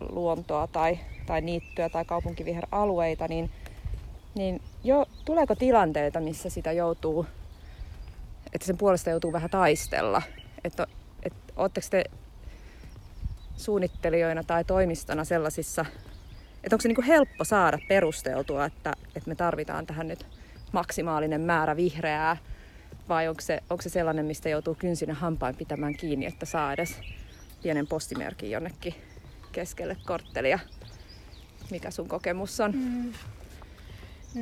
[0.00, 3.50] luontoa tai, tai niittyä tai kaupunkiviheralueita, niin,
[4.34, 7.26] niin jo, tuleeko tilanteita, missä sitä joutuu,
[8.52, 10.22] että sen puolesta joutuu vähän taistella?
[10.64, 10.86] Että,
[11.22, 12.04] että oletteko te
[13.56, 15.84] suunnittelijoina tai toimistona sellaisissa,
[16.64, 20.26] että onko se niin helppo saada perusteltua, että, että me tarvitaan tähän nyt
[20.74, 22.36] maksimaalinen määrä vihreää,
[23.08, 27.00] vai onko se, onko se sellainen, mistä joutuu kynsinen hampain pitämään kiinni, että saa edes
[27.62, 28.94] pienen postimerkin jonnekin
[29.52, 30.58] keskelle korttelia?
[31.70, 32.72] Mikä sun kokemus on?
[32.74, 33.12] Mm.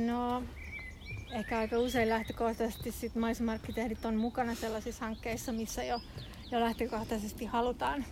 [0.07, 0.43] No,
[1.31, 6.01] ehkä aika usein lähtökohtaisesti sit maisemarkkitehdit on mukana sellaisissa hankkeissa, missä jo,
[6.51, 8.05] jo lähtökohtaisesti halutaan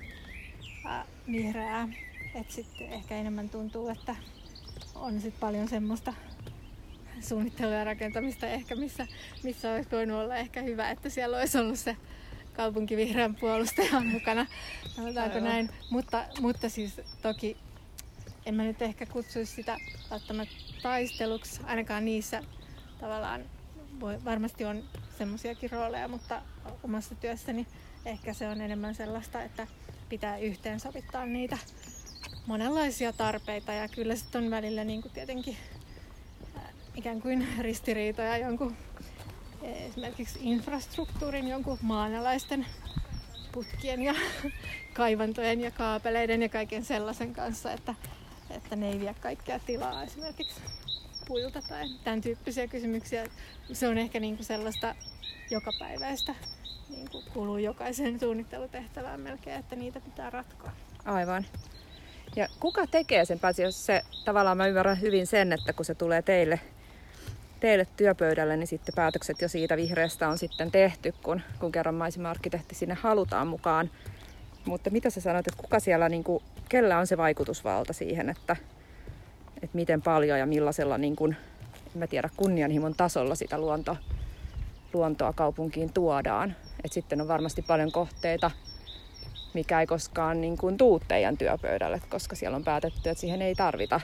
[0.86, 1.88] ää, vihreää.
[2.36, 4.16] Et sitten ehkä enemmän tuntuu, että
[4.96, 6.14] on sit paljon semmoista
[7.22, 9.08] suunnittelua ja rakentamista ehkä, missä,
[9.44, 11.98] missä olisi voinut olla ehkä hyvä, että siellä olisi ollut se
[12.54, 14.46] kaupunkivihreän puolustaja mukana,
[14.96, 15.50] sanotaanko Aivan.
[15.50, 15.70] näin.
[15.90, 17.58] Mutta, mutta siis toki
[18.46, 19.78] en mä nyt ehkä kutsuisi sitä
[20.12, 22.44] välttämättä taisteluksi, ainakaan niissä
[23.00, 23.46] tavallaan
[24.00, 24.84] voi, varmasti on
[25.18, 26.42] semmoisiakin rooleja, mutta
[26.84, 27.68] omassa työssäni
[28.06, 29.68] ehkä se on enemmän sellaista, että
[30.10, 31.58] pitää yhteensovittaa niitä
[32.46, 35.58] monenlaisia tarpeita ja kyllä sitten on välillä niin kuin tietenkin
[36.96, 38.76] ikään kuin ristiriitoja jonkun
[39.62, 42.66] esimerkiksi infrastruktuurin, jonkun maanalaisten
[43.52, 44.14] putkien ja
[44.94, 47.96] kaivantojen ja kaapeleiden ja kaiken sellaisen kanssa, että,
[48.50, 50.62] että ne ei vie kaikkea tilaa esimerkiksi
[51.28, 53.26] puilta tai tämän tyyppisiä kysymyksiä.
[53.74, 54.96] Se on ehkä niin kuin sellaista
[55.50, 56.36] jokapäiväistä,
[56.90, 60.72] niin kuin kuuluu jokaiseen suunnittelutehtävään melkein, että niitä pitää ratkoa.
[61.06, 61.46] Aivan.
[62.36, 65.96] Ja kuka tekee sen pääsi, jos se tavallaan mä ymmärrän hyvin sen, että kun se
[65.96, 66.60] tulee teille,
[67.62, 72.76] teille työpöydälle, niin sitten päätökset jo siitä vihreästä on sitten tehty, kun, kun kerran maisema-arkkitehti
[72.76, 73.90] sinne halutaan mukaan.
[74.66, 78.56] Mutta mitä sä sanoit, että kuka siellä, niin kuin, kellä on se vaikutusvalta siihen, että,
[79.56, 81.36] että miten paljon ja millaisella, niin kuin,
[81.94, 83.98] en mä tiedä, kunnianhimon tasolla sitä luonto,
[84.94, 86.56] luontoa kaupunkiin tuodaan.
[86.84, 88.52] Et sitten on varmasti paljon kohteita,
[89.54, 93.56] mikä ei koskaan niin kuin tuu teidän työpöydälle, koska siellä on päätetty, että siihen ei
[93.56, 94.02] tarvita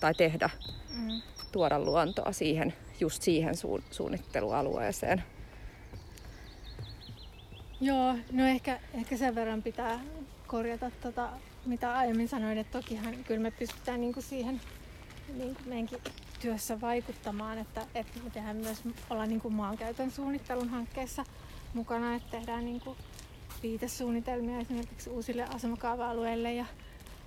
[0.00, 0.50] tai tehdä,
[0.94, 1.20] mm.
[1.52, 5.22] Tuoda luontoa siihen, just siihen su- suunnittelualueeseen.
[7.80, 10.00] Joo, no ehkä, ehkä sen verran pitää
[10.46, 11.28] korjata tota,
[11.66, 14.60] mitä aiemmin sanoin, että tokihan kyllä me pystytään niin kuin siihen
[15.34, 15.98] niin meidänkin
[16.40, 21.24] työssä vaikuttamaan, että, että me tehdään myös olla niin kuin maankäytön suunnittelun hankkeessa
[21.74, 22.96] mukana, että tehdään niin kuin
[23.62, 26.64] viitesuunnitelmia esimerkiksi uusille asemakaava-alueille ja,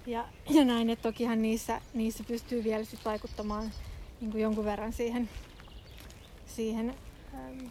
[0.05, 3.71] ja, ja näin, että tokihan niissä, niissä pystyy vielä sit vaikuttamaan
[4.23, 5.29] niin kuin jonkun verran siihen,
[6.45, 6.95] siihen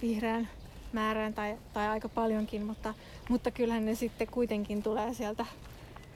[0.03, 0.49] vihreän
[0.93, 2.95] määrään tai, tai aika paljonkin, mutta,
[3.29, 5.47] mutta kyllähän ne sitten kuitenkin tulee sieltä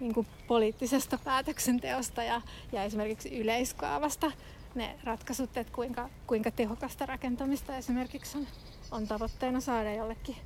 [0.00, 2.40] niin kuin poliittisesta päätöksenteosta ja,
[2.72, 4.32] ja esimerkiksi yleiskaavasta
[4.74, 8.46] ne ratkaisut, että kuinka, kuinka tehokasta rakentamista esimerkiksi on,
[8.90, 10.36] on tavoitteena saada jollekin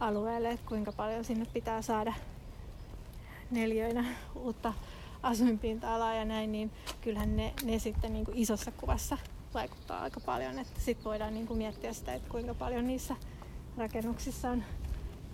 [0.00, 2.12] alueelle, että kuinka paljon sinne pitää saada
[3.50, 4.72] neljöinä uutta
[5.26, 9.18] asuinpinta-alaa ja näin, niin kyllähän ne, ne sitten niin kuin isossa kuvassa
[9.54, 10.58] vaikuttaa aika paljon.
[10.58, 13.16] Että sitten voidaan niin kuin miettiä sitä, että kuinka paljon niissä
[13.76, 14.64] rakennuksissa on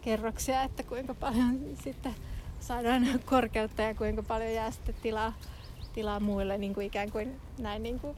[0.02, 2.14] kerroksia, että kuinka paljon sitten
[2.60, 5.32] saadaan korkeutta ja kuinka paljon jää sitten tilaa,
[5.92, 8.16] tilaa muille niin kuin ikään kuin näin niin kuin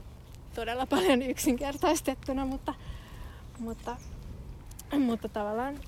[0.55, 2.73] todella paljon yksinkertaistettuna, mutta,
[3.59, 3.97] mutta,
[4.99, 5.79] mutta tavallaan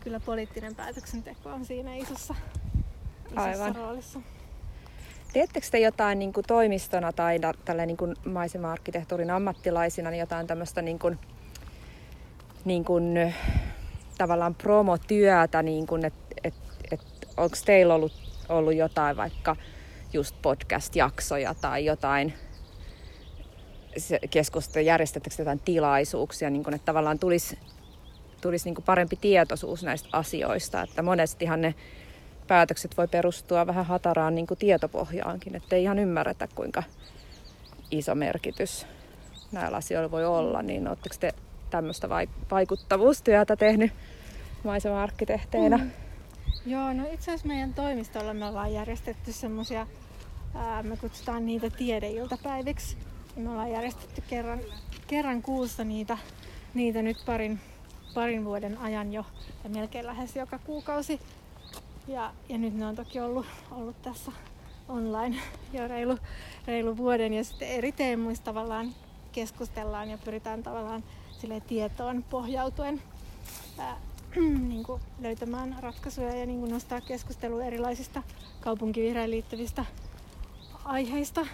[0.00, 2.34] kyllä poliittinen päätöksenteko on siinä isossa,
[3.26, 3.76] isossa Aivan.
[3.76, 4.20] roolissa.
[5.32, 10.82] Teettekö te jotain niin kuin toimistona tai tällä niin kuin maisema-arkkitehtuurin ammattilaisina niin jotain tämmöistä
[10.82, 11.18] niin kuin,
[12.64, 13.34] niin kuin,
[14.18, 16.54] tavallaan promotyötä, niin kuin, että et,
[16.92, 17.00] et,
[17.36, 18.12] onko teillä ollut,
[18.48, 19.56] ollut jotain vaikka
[20.12, 22.34] just podcast-jaksoja tai jotain
[24.30, 27.58] keskustelua, järjestettekö jotain tilaisuuksia, niin kuin, että tavallaan tulisi
[28.40, 30.82] tulisi niin kuin parempi tietoisuus näistä asioista.
[30.82, 31.74] Että monestihan ne
[32.50, 36.82] päätökset voi perustua vähän hataraan niin kuin tietopohjaankin, että ei ihan ymmärretä kuinka
[37.90, 38.86] iso merkitys
[39.52, 40.62] näillä asioilla voi olla.
[40.62, 41.34] Niin oletteko te
[41.70, 42.08] tämmöistä
[42.50, 43.92] vaikuttavuustyötä tehnyt
[44.64, 45.76] maisema-arkkitehteinä?
[45.76, 45.90] Mm.
[46.66, 49.86] Joo, no itse asiassa meidän toimistolla me ollaan järjestetty semmoisia,
[50.82, 52.96] me kutsutaan niitä tiedeiltapäiviksi.
[53.36, 54.60] Me ollaan järjestetty kerran,
[55.06, 56.18] kerran kuussa niitä,
[56.74, 57.60] niitä nyt parin
[58.14, 59.26] parin vuoden ajan jo
[59.64, 61.20] ja melkein lähes joka kuukausi.
[62.08, 64.32] Ja, ja nyt ne on toki ollut, ollut tässä
[64.88, 65.36] online
[65.72, 66.18] jo reilu,
[66.66, 68.94] reilu vuoden ja sitten eri teemoista tavallaan
[69.32, 73.02] keskustellaan ja pyritään tavallaan sille tietoon pohjautuen
[73.78, 73.96] ää,
[74.68, 78.22] niin kuin löytämään ratkaisuja ja niin kuin nostaa keskustelua erilaisista
[78.60, 79.84] kaupunkivihreään liittyvistä
[80.84, 81.46] aiheista.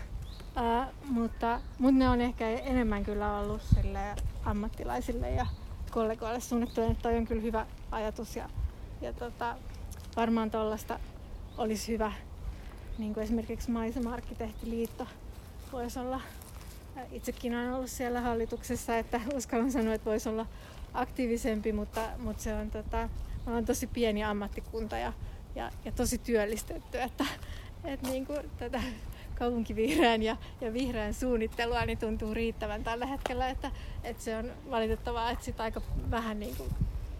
[0.56, 5.46] Ää, mutta, mutta ne on ehkä enemmän kyllä ollut sille ammattilaisille ja
[5.90, 8.48] kollegoille suunnittelen, että toi on kyllä hyvä ajatus ja,
[9.00, 9.56] ja tota,
[10.16, 11.00] varmaan tuollaista
[11.58, 12.12] olisi hyvä,
[12.98, 15.06] niin kuin esimerkiksi Maisema-arkkitehtiliitto
[15.72, 16.20] voisi olla,
[17.12, 20.46] itsekin olen ollut siellä hallituksessa, että uskallan sanoa, että voisi olla
[20.94, 23.08] aktiivisempi, mutta, mutta se on, tota,
[23.46, 25.12] on tosi pieni ammattikunta ja,
[25.54, 27.24] ja, ja tosi työllistetty, että,
[27.84, 28.82] että niin kuin tätä
[29.38, 33.70] kaupunkivihreän ja, ja vihreän suunnittelua niin tuntuu riittävän tällä hetkellä, että,
[34.04, 36.70] että se on valitettavaa, että sit aika vähän niin kuin,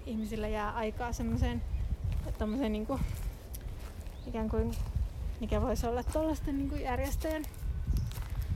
[0.07, 1.63] ihmisillä jää aikaa semmoiseen
[2.69, 3.01] niin kuin,
[4.27, 4.73] ikään kuin
[5.41, 7.43] mikä voisi olla tuollaisten niin järjestäjän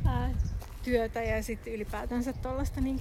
[0.07, 0.31] ää,
[0.83, 3.01] työtä ja sitten ylipäätänsä tuollaista niin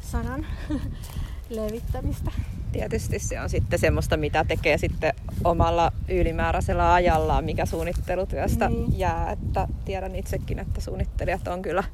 [0.00, 0.46] sanan
[1.50, 2.30] levittämistä
[2.72, 5.12] tietysti se on sitten semmoista, mitä tekee sitten
[5.44, 8.98] omalla ylimääräisellä ajallaan, mikä suunnittelutyöstä niin.
[8.98, 9.30] jää.
[9.30, 11.84] Että tiedän itsekin, että suunnittelijat on kyllä,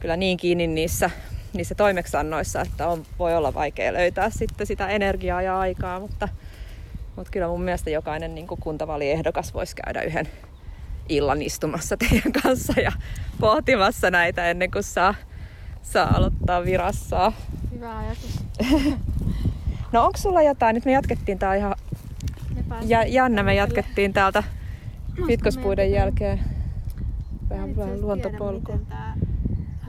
[0.00, 1.10] kyllä niin kiinni niissä,
[1.52, 6.28] niissä toimeksannoissa, että on, voi olla vaikea löytää sitten sitä energiaa ja aikaa, mutta,
[7.16, 10.28] mutta kyllä mun mielestä jokainen niin kuntavaliehdokas voisi käydä yhden
[11.08, 12.92] illan istumassa teidän kanssa ja
[13.40, 15.14] pohtimassa näitä ennen kuin saa
[15.82, 17.32] saa aloittaa virassa.
[17.70, 18.44] Hyvä ajatus.
[19.92, 21.74] no onko sulla jotain, nyt me jatkettiin tää ihan,
[22.86, 24.42] ja Janne me jatkettiin täältä
[25.26, 26.40] pitkospuiden jälkeen.
[27.50, 28.72] Vähän, vähän luontopolku.
[28.72, 29.14] Tiedä,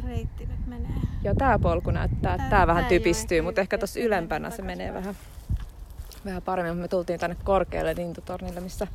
[0.08, 0.92] reitti nyt menee.
[1.24, 4.94] Joo, tää polku näyttää, että tää, tää vähän typistyy, mutta ehkä tuossa ylempänä se menee
[4.94, 5.16] vähän,
[6.26, 6.78] vähän paremmin.
[6.78, 8.88] Me tultiin tänne korkealle lintutornille, missä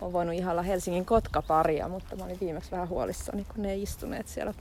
[0.00, 4.28] on voinut ihalla Helsingin kotkaparia, mutta mä olin viimeksi vähän huolissani, kun ne ei istuneet
[4.28, 4.54] siellä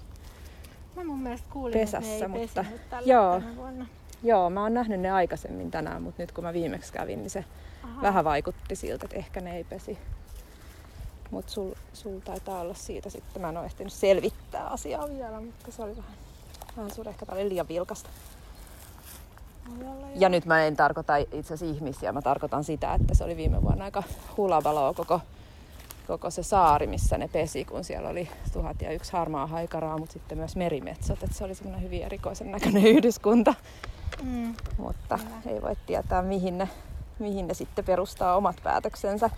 [0.95, 3.85] Mä mun mielestä kuulin, pesässä, että ne ei mutta joo, vuonna.
[4.23, 7.45] joo, mä oon nähnyt ne aikaisemmin tänään, mutta nyt kun mä viimeksi kävin, niin se
[7.83, 8.01] Aha.
[8.01, 9.97] vähän vaikutti siltä, että ehkä ne ei pesi.
[11.31, 13.41] Mutta sul, sul taitaa olla siitä sitten.
[13.41, 16.11] Mä en ole ehtinyt selvittää asiaa vielä, mutta se oli vähän,
[16.77, 17.09] vähän suuri.
[17.09, 18.09] Ehkä tää oli liian vilkasta.
[20.15, 23.61] Ja nyt mä en tarkoita itse asiassa ihmisiä, mä tarkoitan sitä, että se oli viime
[23.61, 24.03] vuonna aika
[24.37, 25.21] hulabaloa koko,
[26.07, 30.13] koko se saari, missä ne pesi, kun siellä oli tuhat ja yksi harmaa haikaraa, mutta
[30.13, 33.53] sitten myös merimetsot, että se oli semmoinen hyvin erikoisen näköinen yhdyskunta.
[34.23, 34.55] Mm.
[34.77, 35.55] Mutta Kyllä.
[35.55, 36.69] ei voi tietää, mihin ne,
[37.19, 39.29] mihin ne sitten perustaa omat päätöksensä.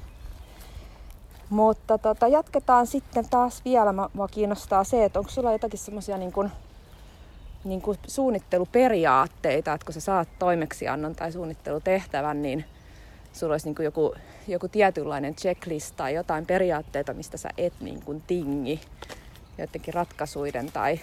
[1.50, 3.94] Mutta tota, jatketaan sitten taas vielä.
[4.14, 6.52] Mua kiinnostaa se, että onko sulla jotakin semmoisia niin kuin,
[7.66, 12.66] niin kuin suunnitteluperiaatteita, että kun sä saat toimeksiannon tai suunnittelutehtävän, niin
[13.34, 14.16] sulla olisi niin kuin joku,
[14.48, 18.82] joku tietynlainen checklist tai jotain periaatteita, mistä sä et niin kuin tingi
[19.58, 21.00] joidenkin ratkaisuiden tai,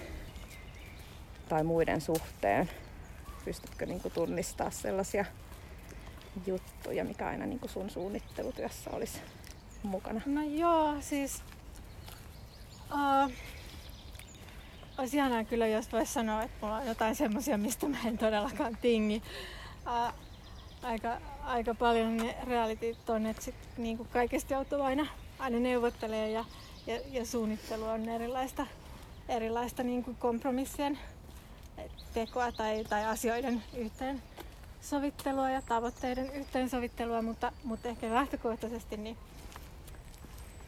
[1.49, 2.71] tai muiden suhteen.
[3.45, 5.25] Pystytkö niin kuin tunnistaa sellaisia
[6.47, 9.21] juttuja, mikä aina niin kuin sun suunnittelutyössä olisi
[9.83, 10.21] mukana?
[10.27, 11.43] No joo, siis...
[12.91, 13.33] Uh,
[15.03, 18.77] olisi ihanaa kyllä, jos voisi sanoa, että mulla on jotain semmoisia, mistä mä en todellakaan
[18.83, 19.23] tingi.
[20.83, 25.07] Aika, aika paljon ne realityt on, että sit, niin kuin kaikesta joutuu aina,
[25.39, 26.45] aina neuvottelee ja,
[26.87, 28.67] ja, ja suunnittelu on erilaista,
[29.29, 30.99] erilaista niin kuin kompromissien
[32.15, 34.23] tekoa tai, tai asioiden yhteen
[34.81, 39.17] sovittelua ja tavoitteiden yhteensovittelua, mutta, mutta ehkä lähtökohtaisesti niin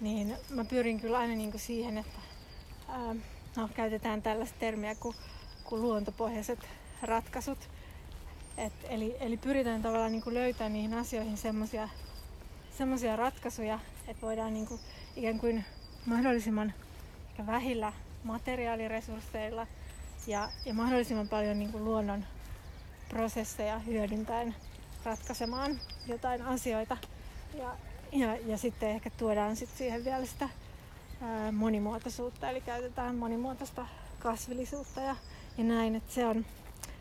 [0.01, 2.21] niin mä pyrin kyllä aina niin kuin siihen, että
[2.89, 3.15] ää,
[3.57, 5.17] no, käytetään tällaista termiä kuin,
[5.65, 6.59] kuin luontopohjaiset
[7.03, 7.59] ratkaisut.
[8.57, 11.37] Et, eli, eli pyritään tavallaan niin kuin löytämään niihin asioihin
[12.71, 14.81] semmoisia ratkaisuja, että voidaan niin kuin
[15.17, 15.65] ikään kuin
[16.07, 16.73] mahdollisimman
[17.47, 17.93] vähillä
[18.25, 19.67] materiaaliresursseilla
[20.27, 22.25] ja, ja mahdollisimman paljon niin kuin luonnon
[23.09, 24.55] prosesseja hyödyntäen
[25.05, 26.97] ratkaisemaan jotain asioita.
[27.55, 27.77] Ja,
[28.13, 30.49] ja, ja sitten ehkä tuodaan sit siihen vielä sitä
[31.53, 33.87] monimuotoisuutta, eli käytetään monimuotoista
[34.19, 35.17] kasvillisuutta ja,
[35.59, 35.97] ja näin.
[35.97, 36.47] Et se on,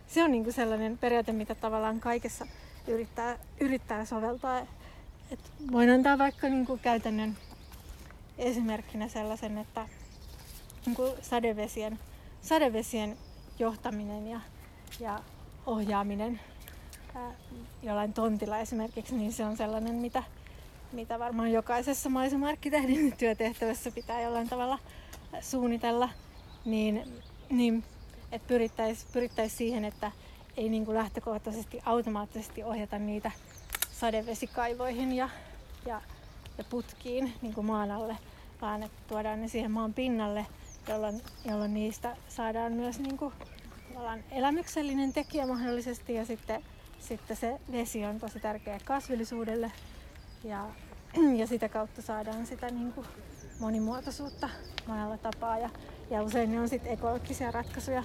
[0.07, 2.47] se on niinku sellainen periaate, mitä tavallaan kaikessa
[2.87, 4.59] yrittää, yrittää soveltaa.
[5.31, 5.39] Et
[5.71, 7.37] voin antaa vaikka niinku käytännön
[8.37, 9.87] esimerkkinä sellaisen, että
[10.85, 11.99] niinku sadevesien,
[12.41, 13.17] sadevesien
[13.59, 14.39] johtaminen ja,
[14.99, 15.19] ja
[15.65, 16.39] ohjaaminen
[17.15, 17.31] ää,
[17.83, 20.23] jollain tontilla esimerkiksi, niin se on sellainen, mitä,
[20.93, 24.79] mitä varmaan jokaisessa maisemarkkitehdin työtehtävässä pitää jollain tavalla
[25.41, 26.09] suunnitella,
[26.65, 27.03] niin,
[27.49, 27.83] niin
[28.31, 30.11] että pyrittäisiin pyrittäisi siihen, että
[30.57, 33.31] ei niin kuin lähtökohtaisesti automaattisesti ohjata niitä
[33.91, 35.29] sadevesikaivoihin ja,
[35.85, 36.01] ja,
[36.57, 38.17] ja putkiin niin kuin maan alle,
[38.61, 40.45] vaan että tuodaan ne siihen maan pinnalle,
[40.87, 43.33] jolloin, jolloin niistä saadaan myös niin kuin,
[44.31, 46.63] elämyksellinen tekijä mahdollisesti ja sitten,
[46.99, 49.71] sitten se vesi on tosi tärkeä kasvillisuudelle
[50.43, 50.65] ja,
[51.39, 53.07] ja sitä kautta saadaan sitä niin kuin
[53.59, 54.49] monimuotoisuutta
[54.87, 55.57] monella tapaa.
[55.57, 55.69] Ja,
[56.09, 58.03] ja usein ne on sitten ekologisia ratkaisuja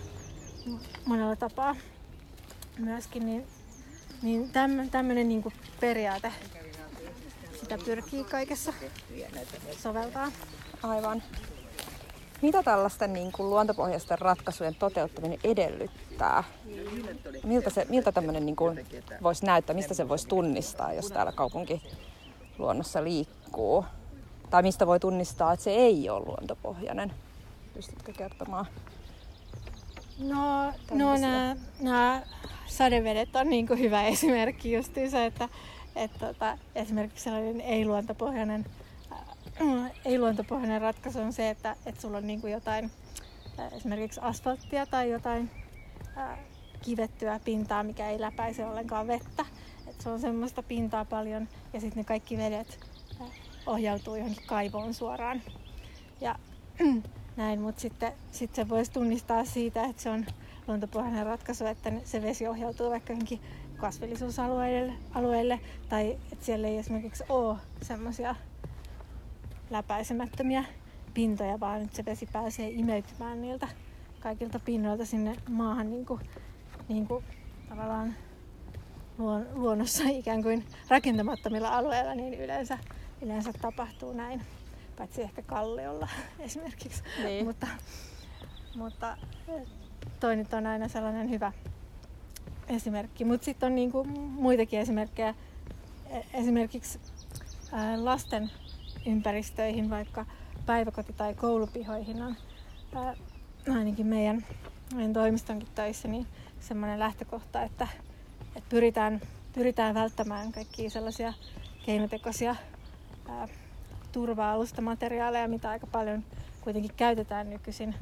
[1.04, 1.76] monella tapaa
[2.78, 3.26] myöskin.
[3.26, 3.46] Niin,
[4.22, 4.50] niin
[4.90, 6.32] tämmöinen niin periaate
[7.60, 8.72] sitä pyrkii kaikessa
[9.82, 10.32] soveltaa.
[10.82, 11.22] Aivan.
[12.42, 16.44] Mitä tällaisten niin kuin luontopohjaisten ratkaisujen toteuttaminen edellyttää?
[17.44, 18.86] Miltä, se, miltä tämmöinen niin kuin
[19.22, 19.76] voisi näyttää?
[19.76, 21.82] Mistä se voisi tunnistaa, jos täällä kaupunki
[22.58, 23.84] luonnossa liikkuu?
[24.50, 27.12] Tai mistä voi tunnistaa, että se ei ole luontopohjainen?
[27.74, 28.66] Pystytkö kertomaan?
[30.18, 32.22] No, no nämä, nämä
[32.66, 35.48] sadevedet on niin kuin hyvä esimerkki justiinsa, että,
[35.96, 38.66] että tota, esimerkiksi sellainen ei-luontopohjainen,
[39.12, 42.90] äh, ei-luontopohjainen ratkaisu on se, että, että sulla on niin kuin jotain
[43.58, 45.50] äh, esimerkiksi asfalttia tai jotain
[46.18, 46.38] äh,
[46.82, 49.46] kivettyä pintaa, mikä ei läpäise ollenkaan vettä.
[49.98, 52.80] Se on semmoista pintaa paljon ja sitten ne kaikki vedet
[53.66, 55.42] ohjautuu johonkin kaivoon suoraan.
[56.20, 56.34] Ja
[57.36, 60.26] näin, mutta sitten sit se voisi tunnistaa siitä, että se on
[60.68, 63.40] luontopohjainen ratkaisu, että se vesi ohjautuu vaikka johonkin
[63.76, 68.34] kasvillisuusalueille alueille, tai että siellä ei esimerkiksi ole semmoisia
[69.70, 70.64] läpäisemättömiä
[71.14, 73.68] pintoja, vaan että se vesi pääsee imeytymään niiltä
[74.20, 76.20] kaikilta pinnoilta sinne maahan niin kuin,
[76.88, 77.24] niin kuin,
[77.68, 78.14] tavallaan
[79.54, 82.78] luonnossa ikään kuin rakentamattomilla alueilla, niin yleensä,
[83.22, 84.42] yleensä tapahtuu näin.
[84.98, 86.08] Paitsi ehkä Kalliolla
[86.38, 87.02] esimerkiksi.
[87.22, 87.46] Niin.
[87.46, 87.66] mutta,
[88.74, 89.16] mutta
[90.20, 91.52] toi nyt on aina sellainen hyvä
[92.68, 93.24] esimerkki.
[93.24, 95.34] Mutta sitten on niinku muitakin esimerkkejä.
[96.10, 97.00] E- Esimerkiksi
[97.72, 98.50] ää, lasten
[99.06, 100.26] ympäristöihin, vaikka
[100.66, 102.36] päiväkoti- tai koulupihoihin on
[102.94, 103.14] ää,
[103.74, 104.44] ainakin meidän,
[104.94, 106.26] meidän toimistonkin töissä niin
[106.60, 107.88] semmoinen lähtökohta, että,
[108.58, 109.20] että pyritään,
[109.52, 111.32] pyritään välttämään kaikkia sellaisia
[111.86, 112.56] keinotekoisia
[113.28, 113.48] ää,
[114.12, 116.24] turva-alustamateriaaleja, mitä aika paljon
[116.60, 117.94] kuitenkin käytetään nykyisin.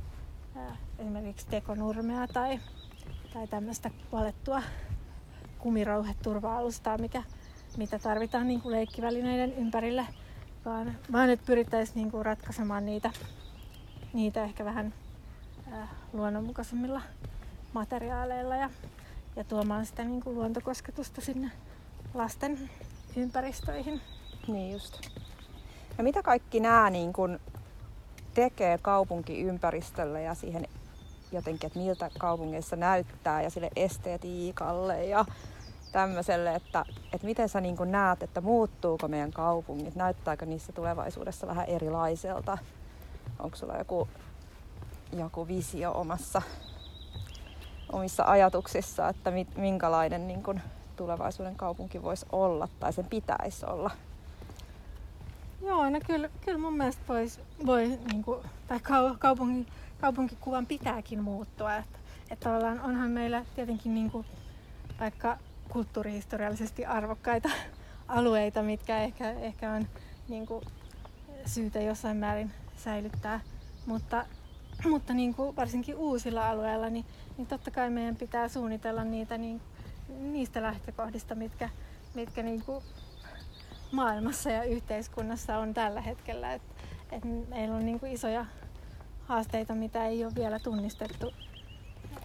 [0.57, 2.61] Ää, esimerkiksi tekonurmea tai,
[3.35, 4.63] tai tämmöistä valettua
[5.59, 7.23] kumirouheturva-alustaa, mikä,
[7.77, 10.07] mitä tarvitaan niin kuin leikkivälineiden ympärille,
[10.65, 13.11] vaan, vaan että pyrittäisiin niin kuin ratkaisemaan niitä,
[14.13, 14.95] niitä ehkä vähän
[15.73, 17.03] ää, luonnonmukaisemmilla
[17.73, 18.71] materiaaleilla ja,
[19.37, 21.51] ja tuomaan sitä niin kuin luontokosketusta sinne
[22.15, 22.71] lasten
[23.17, 24.01] ympäristöihin.
[24.49, 25.01] Niin just.
[25.99, 27.41] No mitä kaikki nämä niin kun
[28.35, 30.69] tekee kaupunkiympäristölle ja siihen
[31.33, 35.25] jotenkin, että miltä kaupungeissa näyttää ja sille estetiikalle ja
[35.93, 41.67] tämmöiselle, että, että miten sä niin näet, että muuttuuko meidän kaupungit, näyttääkö niissä tulevaisuudessa vähän
[41.67, 42.59] erilaiselta?
[43.39, 44.09] Onko sulla joku,
[45.13, 46.43] joku visio omassa,
[47.93, 50.61] omissa ajatuksissa, että minkälainen niin kun
[50.97, 53.91] tulevaisuuden kaupunki voisi olla tai sen pitäisi olla?
[55.63, 58.81] Joo, no kyllä, kyllä mun mielestä vois, voi, niin kuin, tai
[59.19, 59.67] kaupungin,
[60.01, 61.77] kaupunkikuvan pitääkin muuttua.
[61.77, 61.99] Että,
[62.31, 64.27] että tavallaan onhan meillä tietenkin niin kuin,
[65.01, 67.49] vaikka kulttuurihistoriallisesti arvokkaita
[68.09, 69.87] alueita, mitkä ehkä, ehkä on
[70.29, 70.65] niin kuin,
[71.47, 73.41] syytä jossain määrin säilyttää.
[73.87, 74.27] Mutta,
[74.91, 77.05] mutta niin kuin varsinkin uusilla alueilla, niin,
[77.37, 79.61] niin totta kai meidän pitää suunnitella niitä niin,
[80.09, 81.69] niistä lähtökohdista, mitkä,
[82.15, 82.85] mitkä niin kuin
[83.93, 86.55] maailmassa ja yhteiskunnassa on tällä hetkellä.
[86.55, 86.63] Et,
[87.13, 88.47] et meillä on niin kuin isoja
[89.27, 91.33] haasteita, mitä ei ole vielä tunnistettu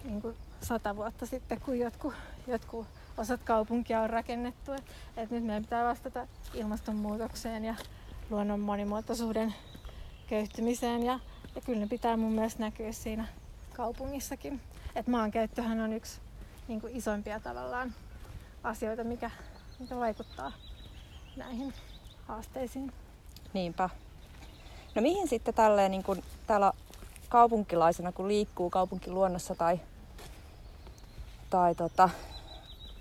[0.04, 2.14] niin kuin sata vuotta sitten, kun jotkut,
[2.46, 2.86] jotkut
[3.16, 4.72] osat kaupunkia on rakennettu.
[4.72, 4.84] Et,
[5.16, 7.74] et nyt meidän pitää vastata ilmastonmuutokseen ja
[8.30, 9.54] luonnon monimuotoisuuden
[10.26, 11.20] köyhtymiseen ja,
[11.54, 13.28] ja kyllä ne pitää mun mielestä näkyä siinä
[13.72, 14.60] kaupungissakin.
[14.94, 16.20] Et maankäyttöhän on yksi
[16.68, 17.94] niin kuin isoimpia tavallaan
[18.64, 19.30] asioita, mikä,
[19.78, 20.52] mikä vaikuttaa
[21.36, 21.74] näihin
[22.28, 22.92] haasteisiin.
[23.52, 23.90] Niinpä.
[24.94, 26.72] No mihin sitten tälleen niin kun täällä
[27.28, 29.80] kaupunkilaisena, kun liikkuu kaupunkiluonnossa tai,
[31.50, 32.10] tai tota,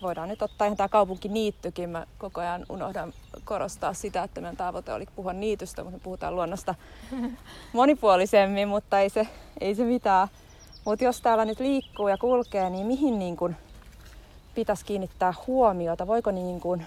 [0.01, 1.89] voidaan nyt ottaa ihan tämä kaupunkiniittykin.
[1.89, 3.13] Mä koko ajan unohdan
[3.45, 6.75] korostaa sitä, että meidän tavoite oli puhua niitystä, mutta me puhutaan luonnosta
[7.73, 9.27] monipuolisemmin, mutta ei se,
[9.61, 10.27] ei se mitään.
[10.85, 13.55] Mutta jos täällä nyt liikkuu ja kulkee, niin mihin niin kun
[14.55, 16.07] pitäisi kiinnittää huomiota?
[16.07, 16.83] Voiko niin kun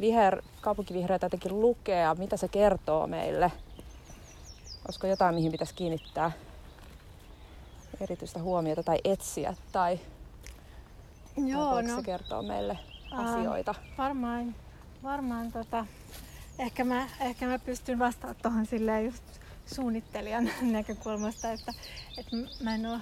[0.00, 3.52] viher, kaupunkivihreitä jotenkin lukea, mitä se kertoo meille?
[4.88, 6.32] Olisiko jotain, mihin pitäisi kiinnittää
[8.00, 9.98] erityistä huomiota tai etsiä tai
[11.36, 12.78] Joo, no, se kertoo meille
[13.12, 13.74] ää, asioita?
[13.98, 14.54] varmaan,
[15.02, 15.86] varmaan tota,
[16.58, 19.24] ehkä, mä, ehkä mä pystyn vastaamaan tuohon silleen just
[19.66, 21.72] suunnittelijan näkökulmasta, että,
[22.18, 23.00] että mä en ole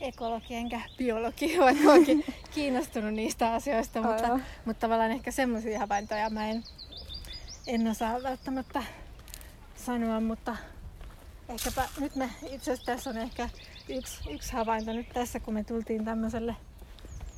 [0.00, 2.24] ekologi enkä biologi, vaikka olenkin
[2.54, 6.62] kiinnostunut niistä asioista, mutta, mutta tavallaan ehkä semmoisia havaintoja mä en,
[7.66, 8.82] en osaa välttämättä
[9.76, 10.56] sanoa, mutta
[11.48, 13.48] ehkäpä nyt me itse asiassa tässä on ehkä
[13.88, 16.56] yksi, yksi havainto nyt tässä, kun me tultiin tämmöiselle,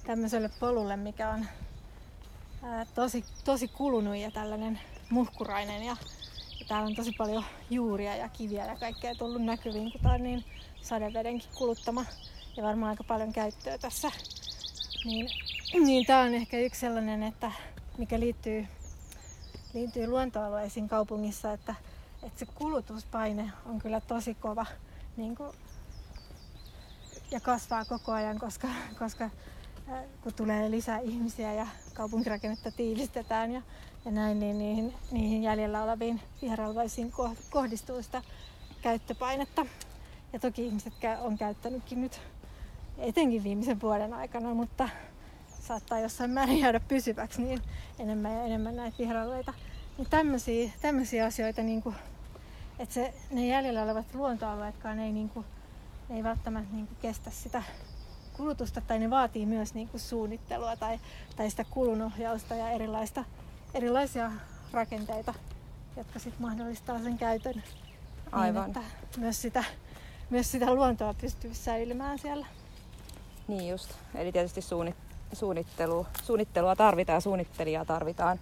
[0.06, 1.46] tämmöiselle polulle, mikä on
[2.94, 5.96] tosi, tosi kulunut ja tällainen muhkurainen ja,
[6.60, 10.22] ja täällä on tosi paljon juuria ja kiviä ja kaikkea tullut näkyviin, kun tää on
[10.22, 10.44] niin
[10.82, 12.04] sadevedenkin kuluttama
[12.56, 14.10] ja varmaan aika paljon käyttöä tässä.
[15.04, 15.28] Niin,
[15.84, 17.52] niin tämä on ehkä yksi sellainen, että
[17.98, 18.66] mikä liittyy,
[19.74, 21.74] liittyy luontoalueisiin kaupungissa, että,
[22.22, 24.66] että se kulutuspaine on kyllä tosi kova
[25.16, 25.52] niin kuin,
[27.30, 29.30] ja kasvaa koko ajan, koska, koska
[30.22, 33.62] kun tulee lisää ihmisiä ja kaupunkirakennetta tiivistetään ja,
[34.04, 37.12] ja näin, niin niihin, niihin jäljellä oleviin viheralvaisiin
[37.50, 38.22] kohdistuu sitä
[38.82, 39.66] käyttöpainetta.
[40.32, 42.20] Ja toki ihmiset on käyttänytkin nyt
[42.98, 44.88] etenkin viimeisen vuoden aikana, mutta
[45.60, 47.62] saattaa jossain määrin jäädä pysyväksi niin
[47.98, 49.54] enemmän ja enemmän näitä viheralueita.
[49.98, 51.96] Niin tämmöisiä, tämmöisiä asioita, niin kuin,
[52.78, 55.46] että se, ne jäljellä olevat luontoalueetkaan ei, niin kuin,
[56.10, 57.62] ei välttämättä niin kuin kestä sitä
[58.36, 61.00] kulutusta tai ne vaatii myös niin kuin suunnittelua tai,
[61.36, 63.24] tai sitä kulunohjausta ja erilaista,
[63.74, 64.32] erilaisia
[64.72, 65.34] rakenteita,
[65.96, 67.62] jotka sitten mahdollistaa sen käytön
[68.32, 68.64] Aivan.
[68.64, 69.64] niin, että myös sitä
[70.30, 72.46] myös sitä luontoa pystyy säilymään siellä.
[73.48, 73.90] Niin just.
[74.14, 74.60] Eli tietysti
[75.32, 78.40] suunnittelu, suunnittelua tarvitaan ja suunnittelijaa tarvitaan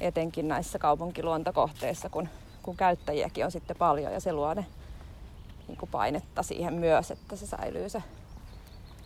[0.00, 2.28] etenkin näissä kaupunkiluontokohteissa, kun,
[2.62, 4.66] kun käyttäjiäkin on sitten paljon ja se luo ne
[5.68, 8.02] niin painetta siihen myös, että se säilyy se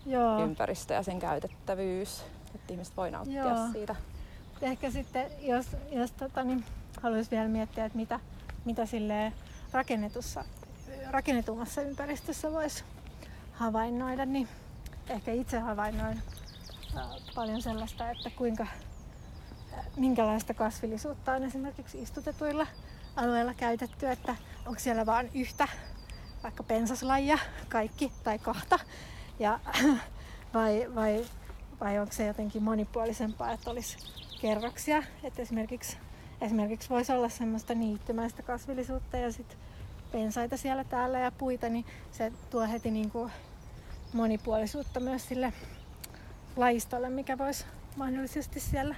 [0.09, 0.45] Joo.
[0.45, 3.73] ympäristö ja sen käytettävyys, että ihmiset voi nauttia Joo.
[3.73, 3.97] siitä.
[4.63, 6.65] Ehkä sitten, jos, jos tota, niin,
[7.03, 8.21] haluaisi vielä miettiä, että mitä,
[8.65, 8.83] mitä
[9.73, 10.45] rakennetussa,
[11.11, 12.85] rakennetummassa ympäristössä voisi
[13.53, 14.49] havainnoida, niin
[15.09, 16.23] ehkä itse havainnoin
[17.35, 18.67] paljon sellaista, että kuinka,
[19.97, 22.67] minkälaista kasvillisuutta on esimerkiksi istutetuilla
[23.17, 24.37] alueilla käytetty, että
[24.67, 25.69] onko siellä vain yhtä
[26.43, 27.39] vaikka pensaslajia,
[27.69, 28.79] kaikki tai kahta,
[29.39, 29.61] ja,
[30.55, 31.27] vai, vai,
[31.81, 33.97] vai onko se jotenkin monipuolisempaa, että olisi
[34.41, 35.97] kerroksia, että esimerkiksi,
[36.41, 39.59] esimerkiksi voisi olla semmoista niittymäistä kasvillisuutta ja sitten
[40.13, 43.33] pensaita siellä täällä ja puita, niin se tuo heti niin kuin
[44.13, 45.53] monipuolisuutta myös sille
[46.57, 47.65] lajistolle, mikä voisi
[47.97, 48.95] mahdollisesti siellä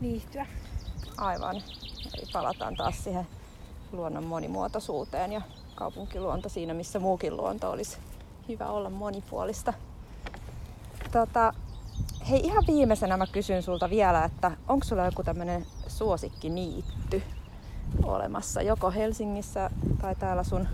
[0.00, 0.46] viihtyä.
[1.16, 1.56] Aivan.
[2.14, 3.26] Eli palataan taas siihen
[3.92, 5.40] luonnon monimuotoisuuteen ja
[5.74, 7.98] kaupunkiluonto siinä, missä muukin luonto olisi
[8.48, 9.72] hyvä olla monipuolista.
[11.12, 11.52] Tota,
[12.30, 17.22] hei, ihan viimeisenä mä kysyn sulta vielä, että onko sulla joku tämmöinen suosikkiniitty
[18.02, 19.70] olemassa, joko Helsingissä
[20.00, 20.68] tai täällä sun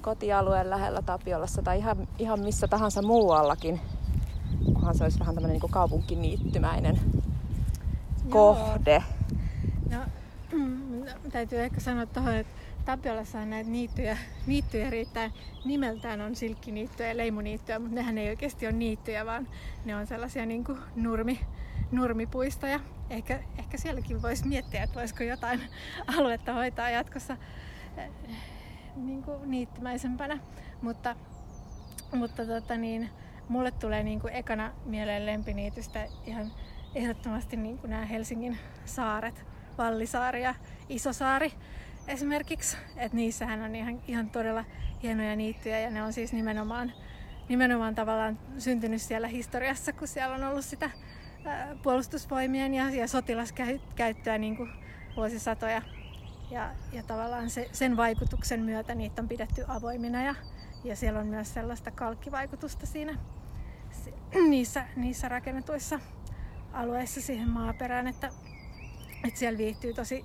[0.00, 3.80] kotialueen lähellä Tapiolassa tai ihan, ihan missä tahansa muuallakin,
[4.64, 7.00] kunhan se olisi vähän tämmöinen niin kaupunkiniittymäinen
[8.24, 8.30] Joo.
[8.30, 9.02] kohde.
[9.90, 9.98] No,
[11.32, 15.30] täytyy ehkä sanoa tuohon, että Tapiolassa on näitä niittyjä, niittyjä riittää.
[15.64, 19.48] Nimeltään on silkkiniittyjä ja leimuniittyjä, mutta nehän ei oikeasti ole niittyjä, vaan
[19.84, 21.40] ne on sellaisia niin kuin nurmi,
[21.92, 22.80] nurmipuistoja.
[23.10, 25.60] Ehkä, ehkä sielläkin voisi miettiä, että voisiko jotain
[26.18, 27.36] aluetta hoitaa jatkossa
[27.96, 28.10] eh,
[28.96, 30.38] niin kuin niittymäisempänä.
[30.82, 31.16] Mutta,
[32.12, 33.10] mutta tota niin,
[33.48, 36.52] mulle tulee niin kuin ekana mieleen lempiniitystä ihan
[36.94, 39.44] ehdottomasti niin kuin nämä Helsingin saaret,
[39.78, 40.54] Vallisaari ja
[40.88, 41.52] Isosaari
[42.08, 42.76] esimerkiksi.
[42.96, 44.64] Että niissähän on ihan, ihan todella
[45.02, 46.92] hienoja niittyjä ja ne on siis nimenomaan,
[47.48, 50.90] nimenomaan tavallaan syntynyt siellä historiassa, kun siellä on ollut sitä
[51.82, 54.70] puolustusvoimien ja, ja sotilaskäyttöä niin kuin
[55.16, 55.82] vuosisatoja.
[56.50, 60.34] Ja, ja tavallaan se, sen vaikutuksen myötä niitä on pidetty avoimina ja,
[60.84, 63.18] ja siellä on myös sellaista kalkkivaikutusta siinä
[64.50, 66.00] niissä, niissä rakennetuissa
[66.72, 68.30] alueissa siihen maaperään, että,
[69.24, 70.24] että siellä viihtyy tosi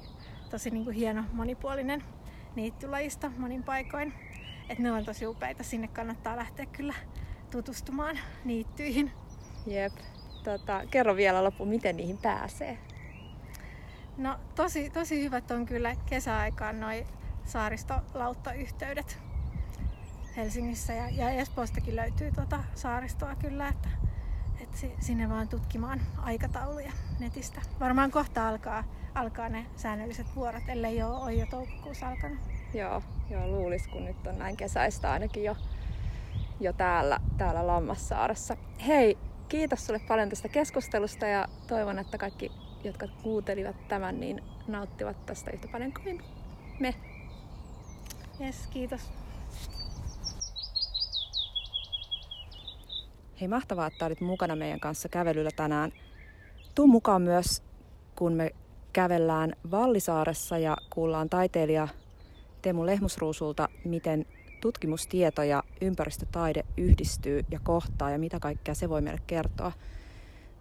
[0.51, 2.03] tosi niin kuin hieno monipuolinen
[2.55, 4.13] niittylajista monin paikoin.
[4.69, 6.93] Et ne on tosi upeita, sinne kannattaa lähteä kyllä
[7.51, 9.11] tutustumaan niittyihin.
[9.65, 9.93] Jep.
[10.43, 12.77] Tota, kerro vielä loppu, miten niihin pääsee.
[14.17, 17.07] No tosi, tosi hyvät on kyllä kesäaikaan noin
[17.45, 19.19] saaristolauttayhteydet
[20.35, 23.89] Helsingissä ja, ja Espoostakin löytyy tuota saaristoa kyllä, että,
[24.61, 27.61] että sinne vaan tutkimaan aikatauluja netistä.
[27.79, 28.83] Varmaan kohta alkaa
[29.15, 32.39] alkaa ne säännölliset vuorot, ellei ole, ole jo toukokuussa alkanut.
[32.73, 35.55] Joo, joo luulis, kun nyt on näin kesäistä ainakin jo,
[36.59, 38.57] jo täällä, täällä Lammassaaressa.
[38.87, 39.17] Hei,
[39.49, 42.51] kiitos sulle paljon tästä keskustelusta ja toivon, että kaikki,
[42.83, 46.23] jotka kuuntelivat tämän, niin nauttivat tästä yhtä paljon kuin
[46.79, 46.95] me.
[48.41, 49.11] Yes, kiitos.
[53.41, 55.91] Hei, mahtavaa, että olit mukana meidän kanssa kävelyllä tänään.
[56.75, 57.63] Tuu mukaan myös,
[58.15, 58.51] kun me
[58.93, 61.87] kävellään Vallisaaressa ja kuullaan taiteilija
[62.61, 64.25] Teemu Lehmusruusulta, miten
[64.61, 69.71] tutkimustieto ja ympäristötaide yhdistyy ja kohtaa ja mitä kaikkea se voi meille kertoa.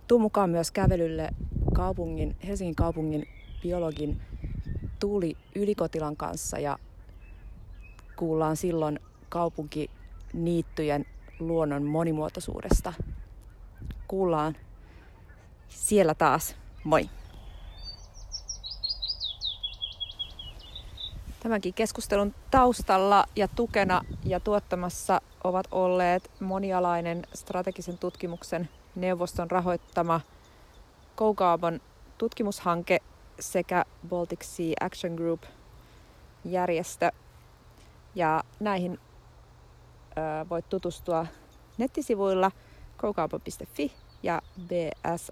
[0.08, 1.28] Tuu mukaan myös kävelylle
[1.74, 3.28] kaupungin, Helsingin kaupungin
[3.62, 4.20] biologin
[4.98, 6.78] Tuuli Ylikotilan kanssa ja
[8.16, 11.04] kuullaan silloin kaupunkiniittyjen
[11.38, 12.92] luonnon monimuotoisuudesta.
[14.08, 14.56] Kuullaan
[15.68, 16.56] siellä taas.
[16.84, 17.19] Moi!
[21.40, 30.20] Tämänkin keskustelun taustalla ja tukena ja tuottamassa ovat olleet monialainen strategisen tutkimuksen neuvoston rahoittama
[31.16, 31.80] Koukaaban
[32.18, 32.98] tutkimushanke
[33.40, 35.42] sekä Baltic Sea Action Group
[36.44, 37.12] järjestö.
[38.14, 39.00] Ja näihin ö,
[40.48, 41.26] voit tutustua
[41.78, 42.50] nettisivuilla
[42.96, 45.30] koukaapo.fi ja bsag.fi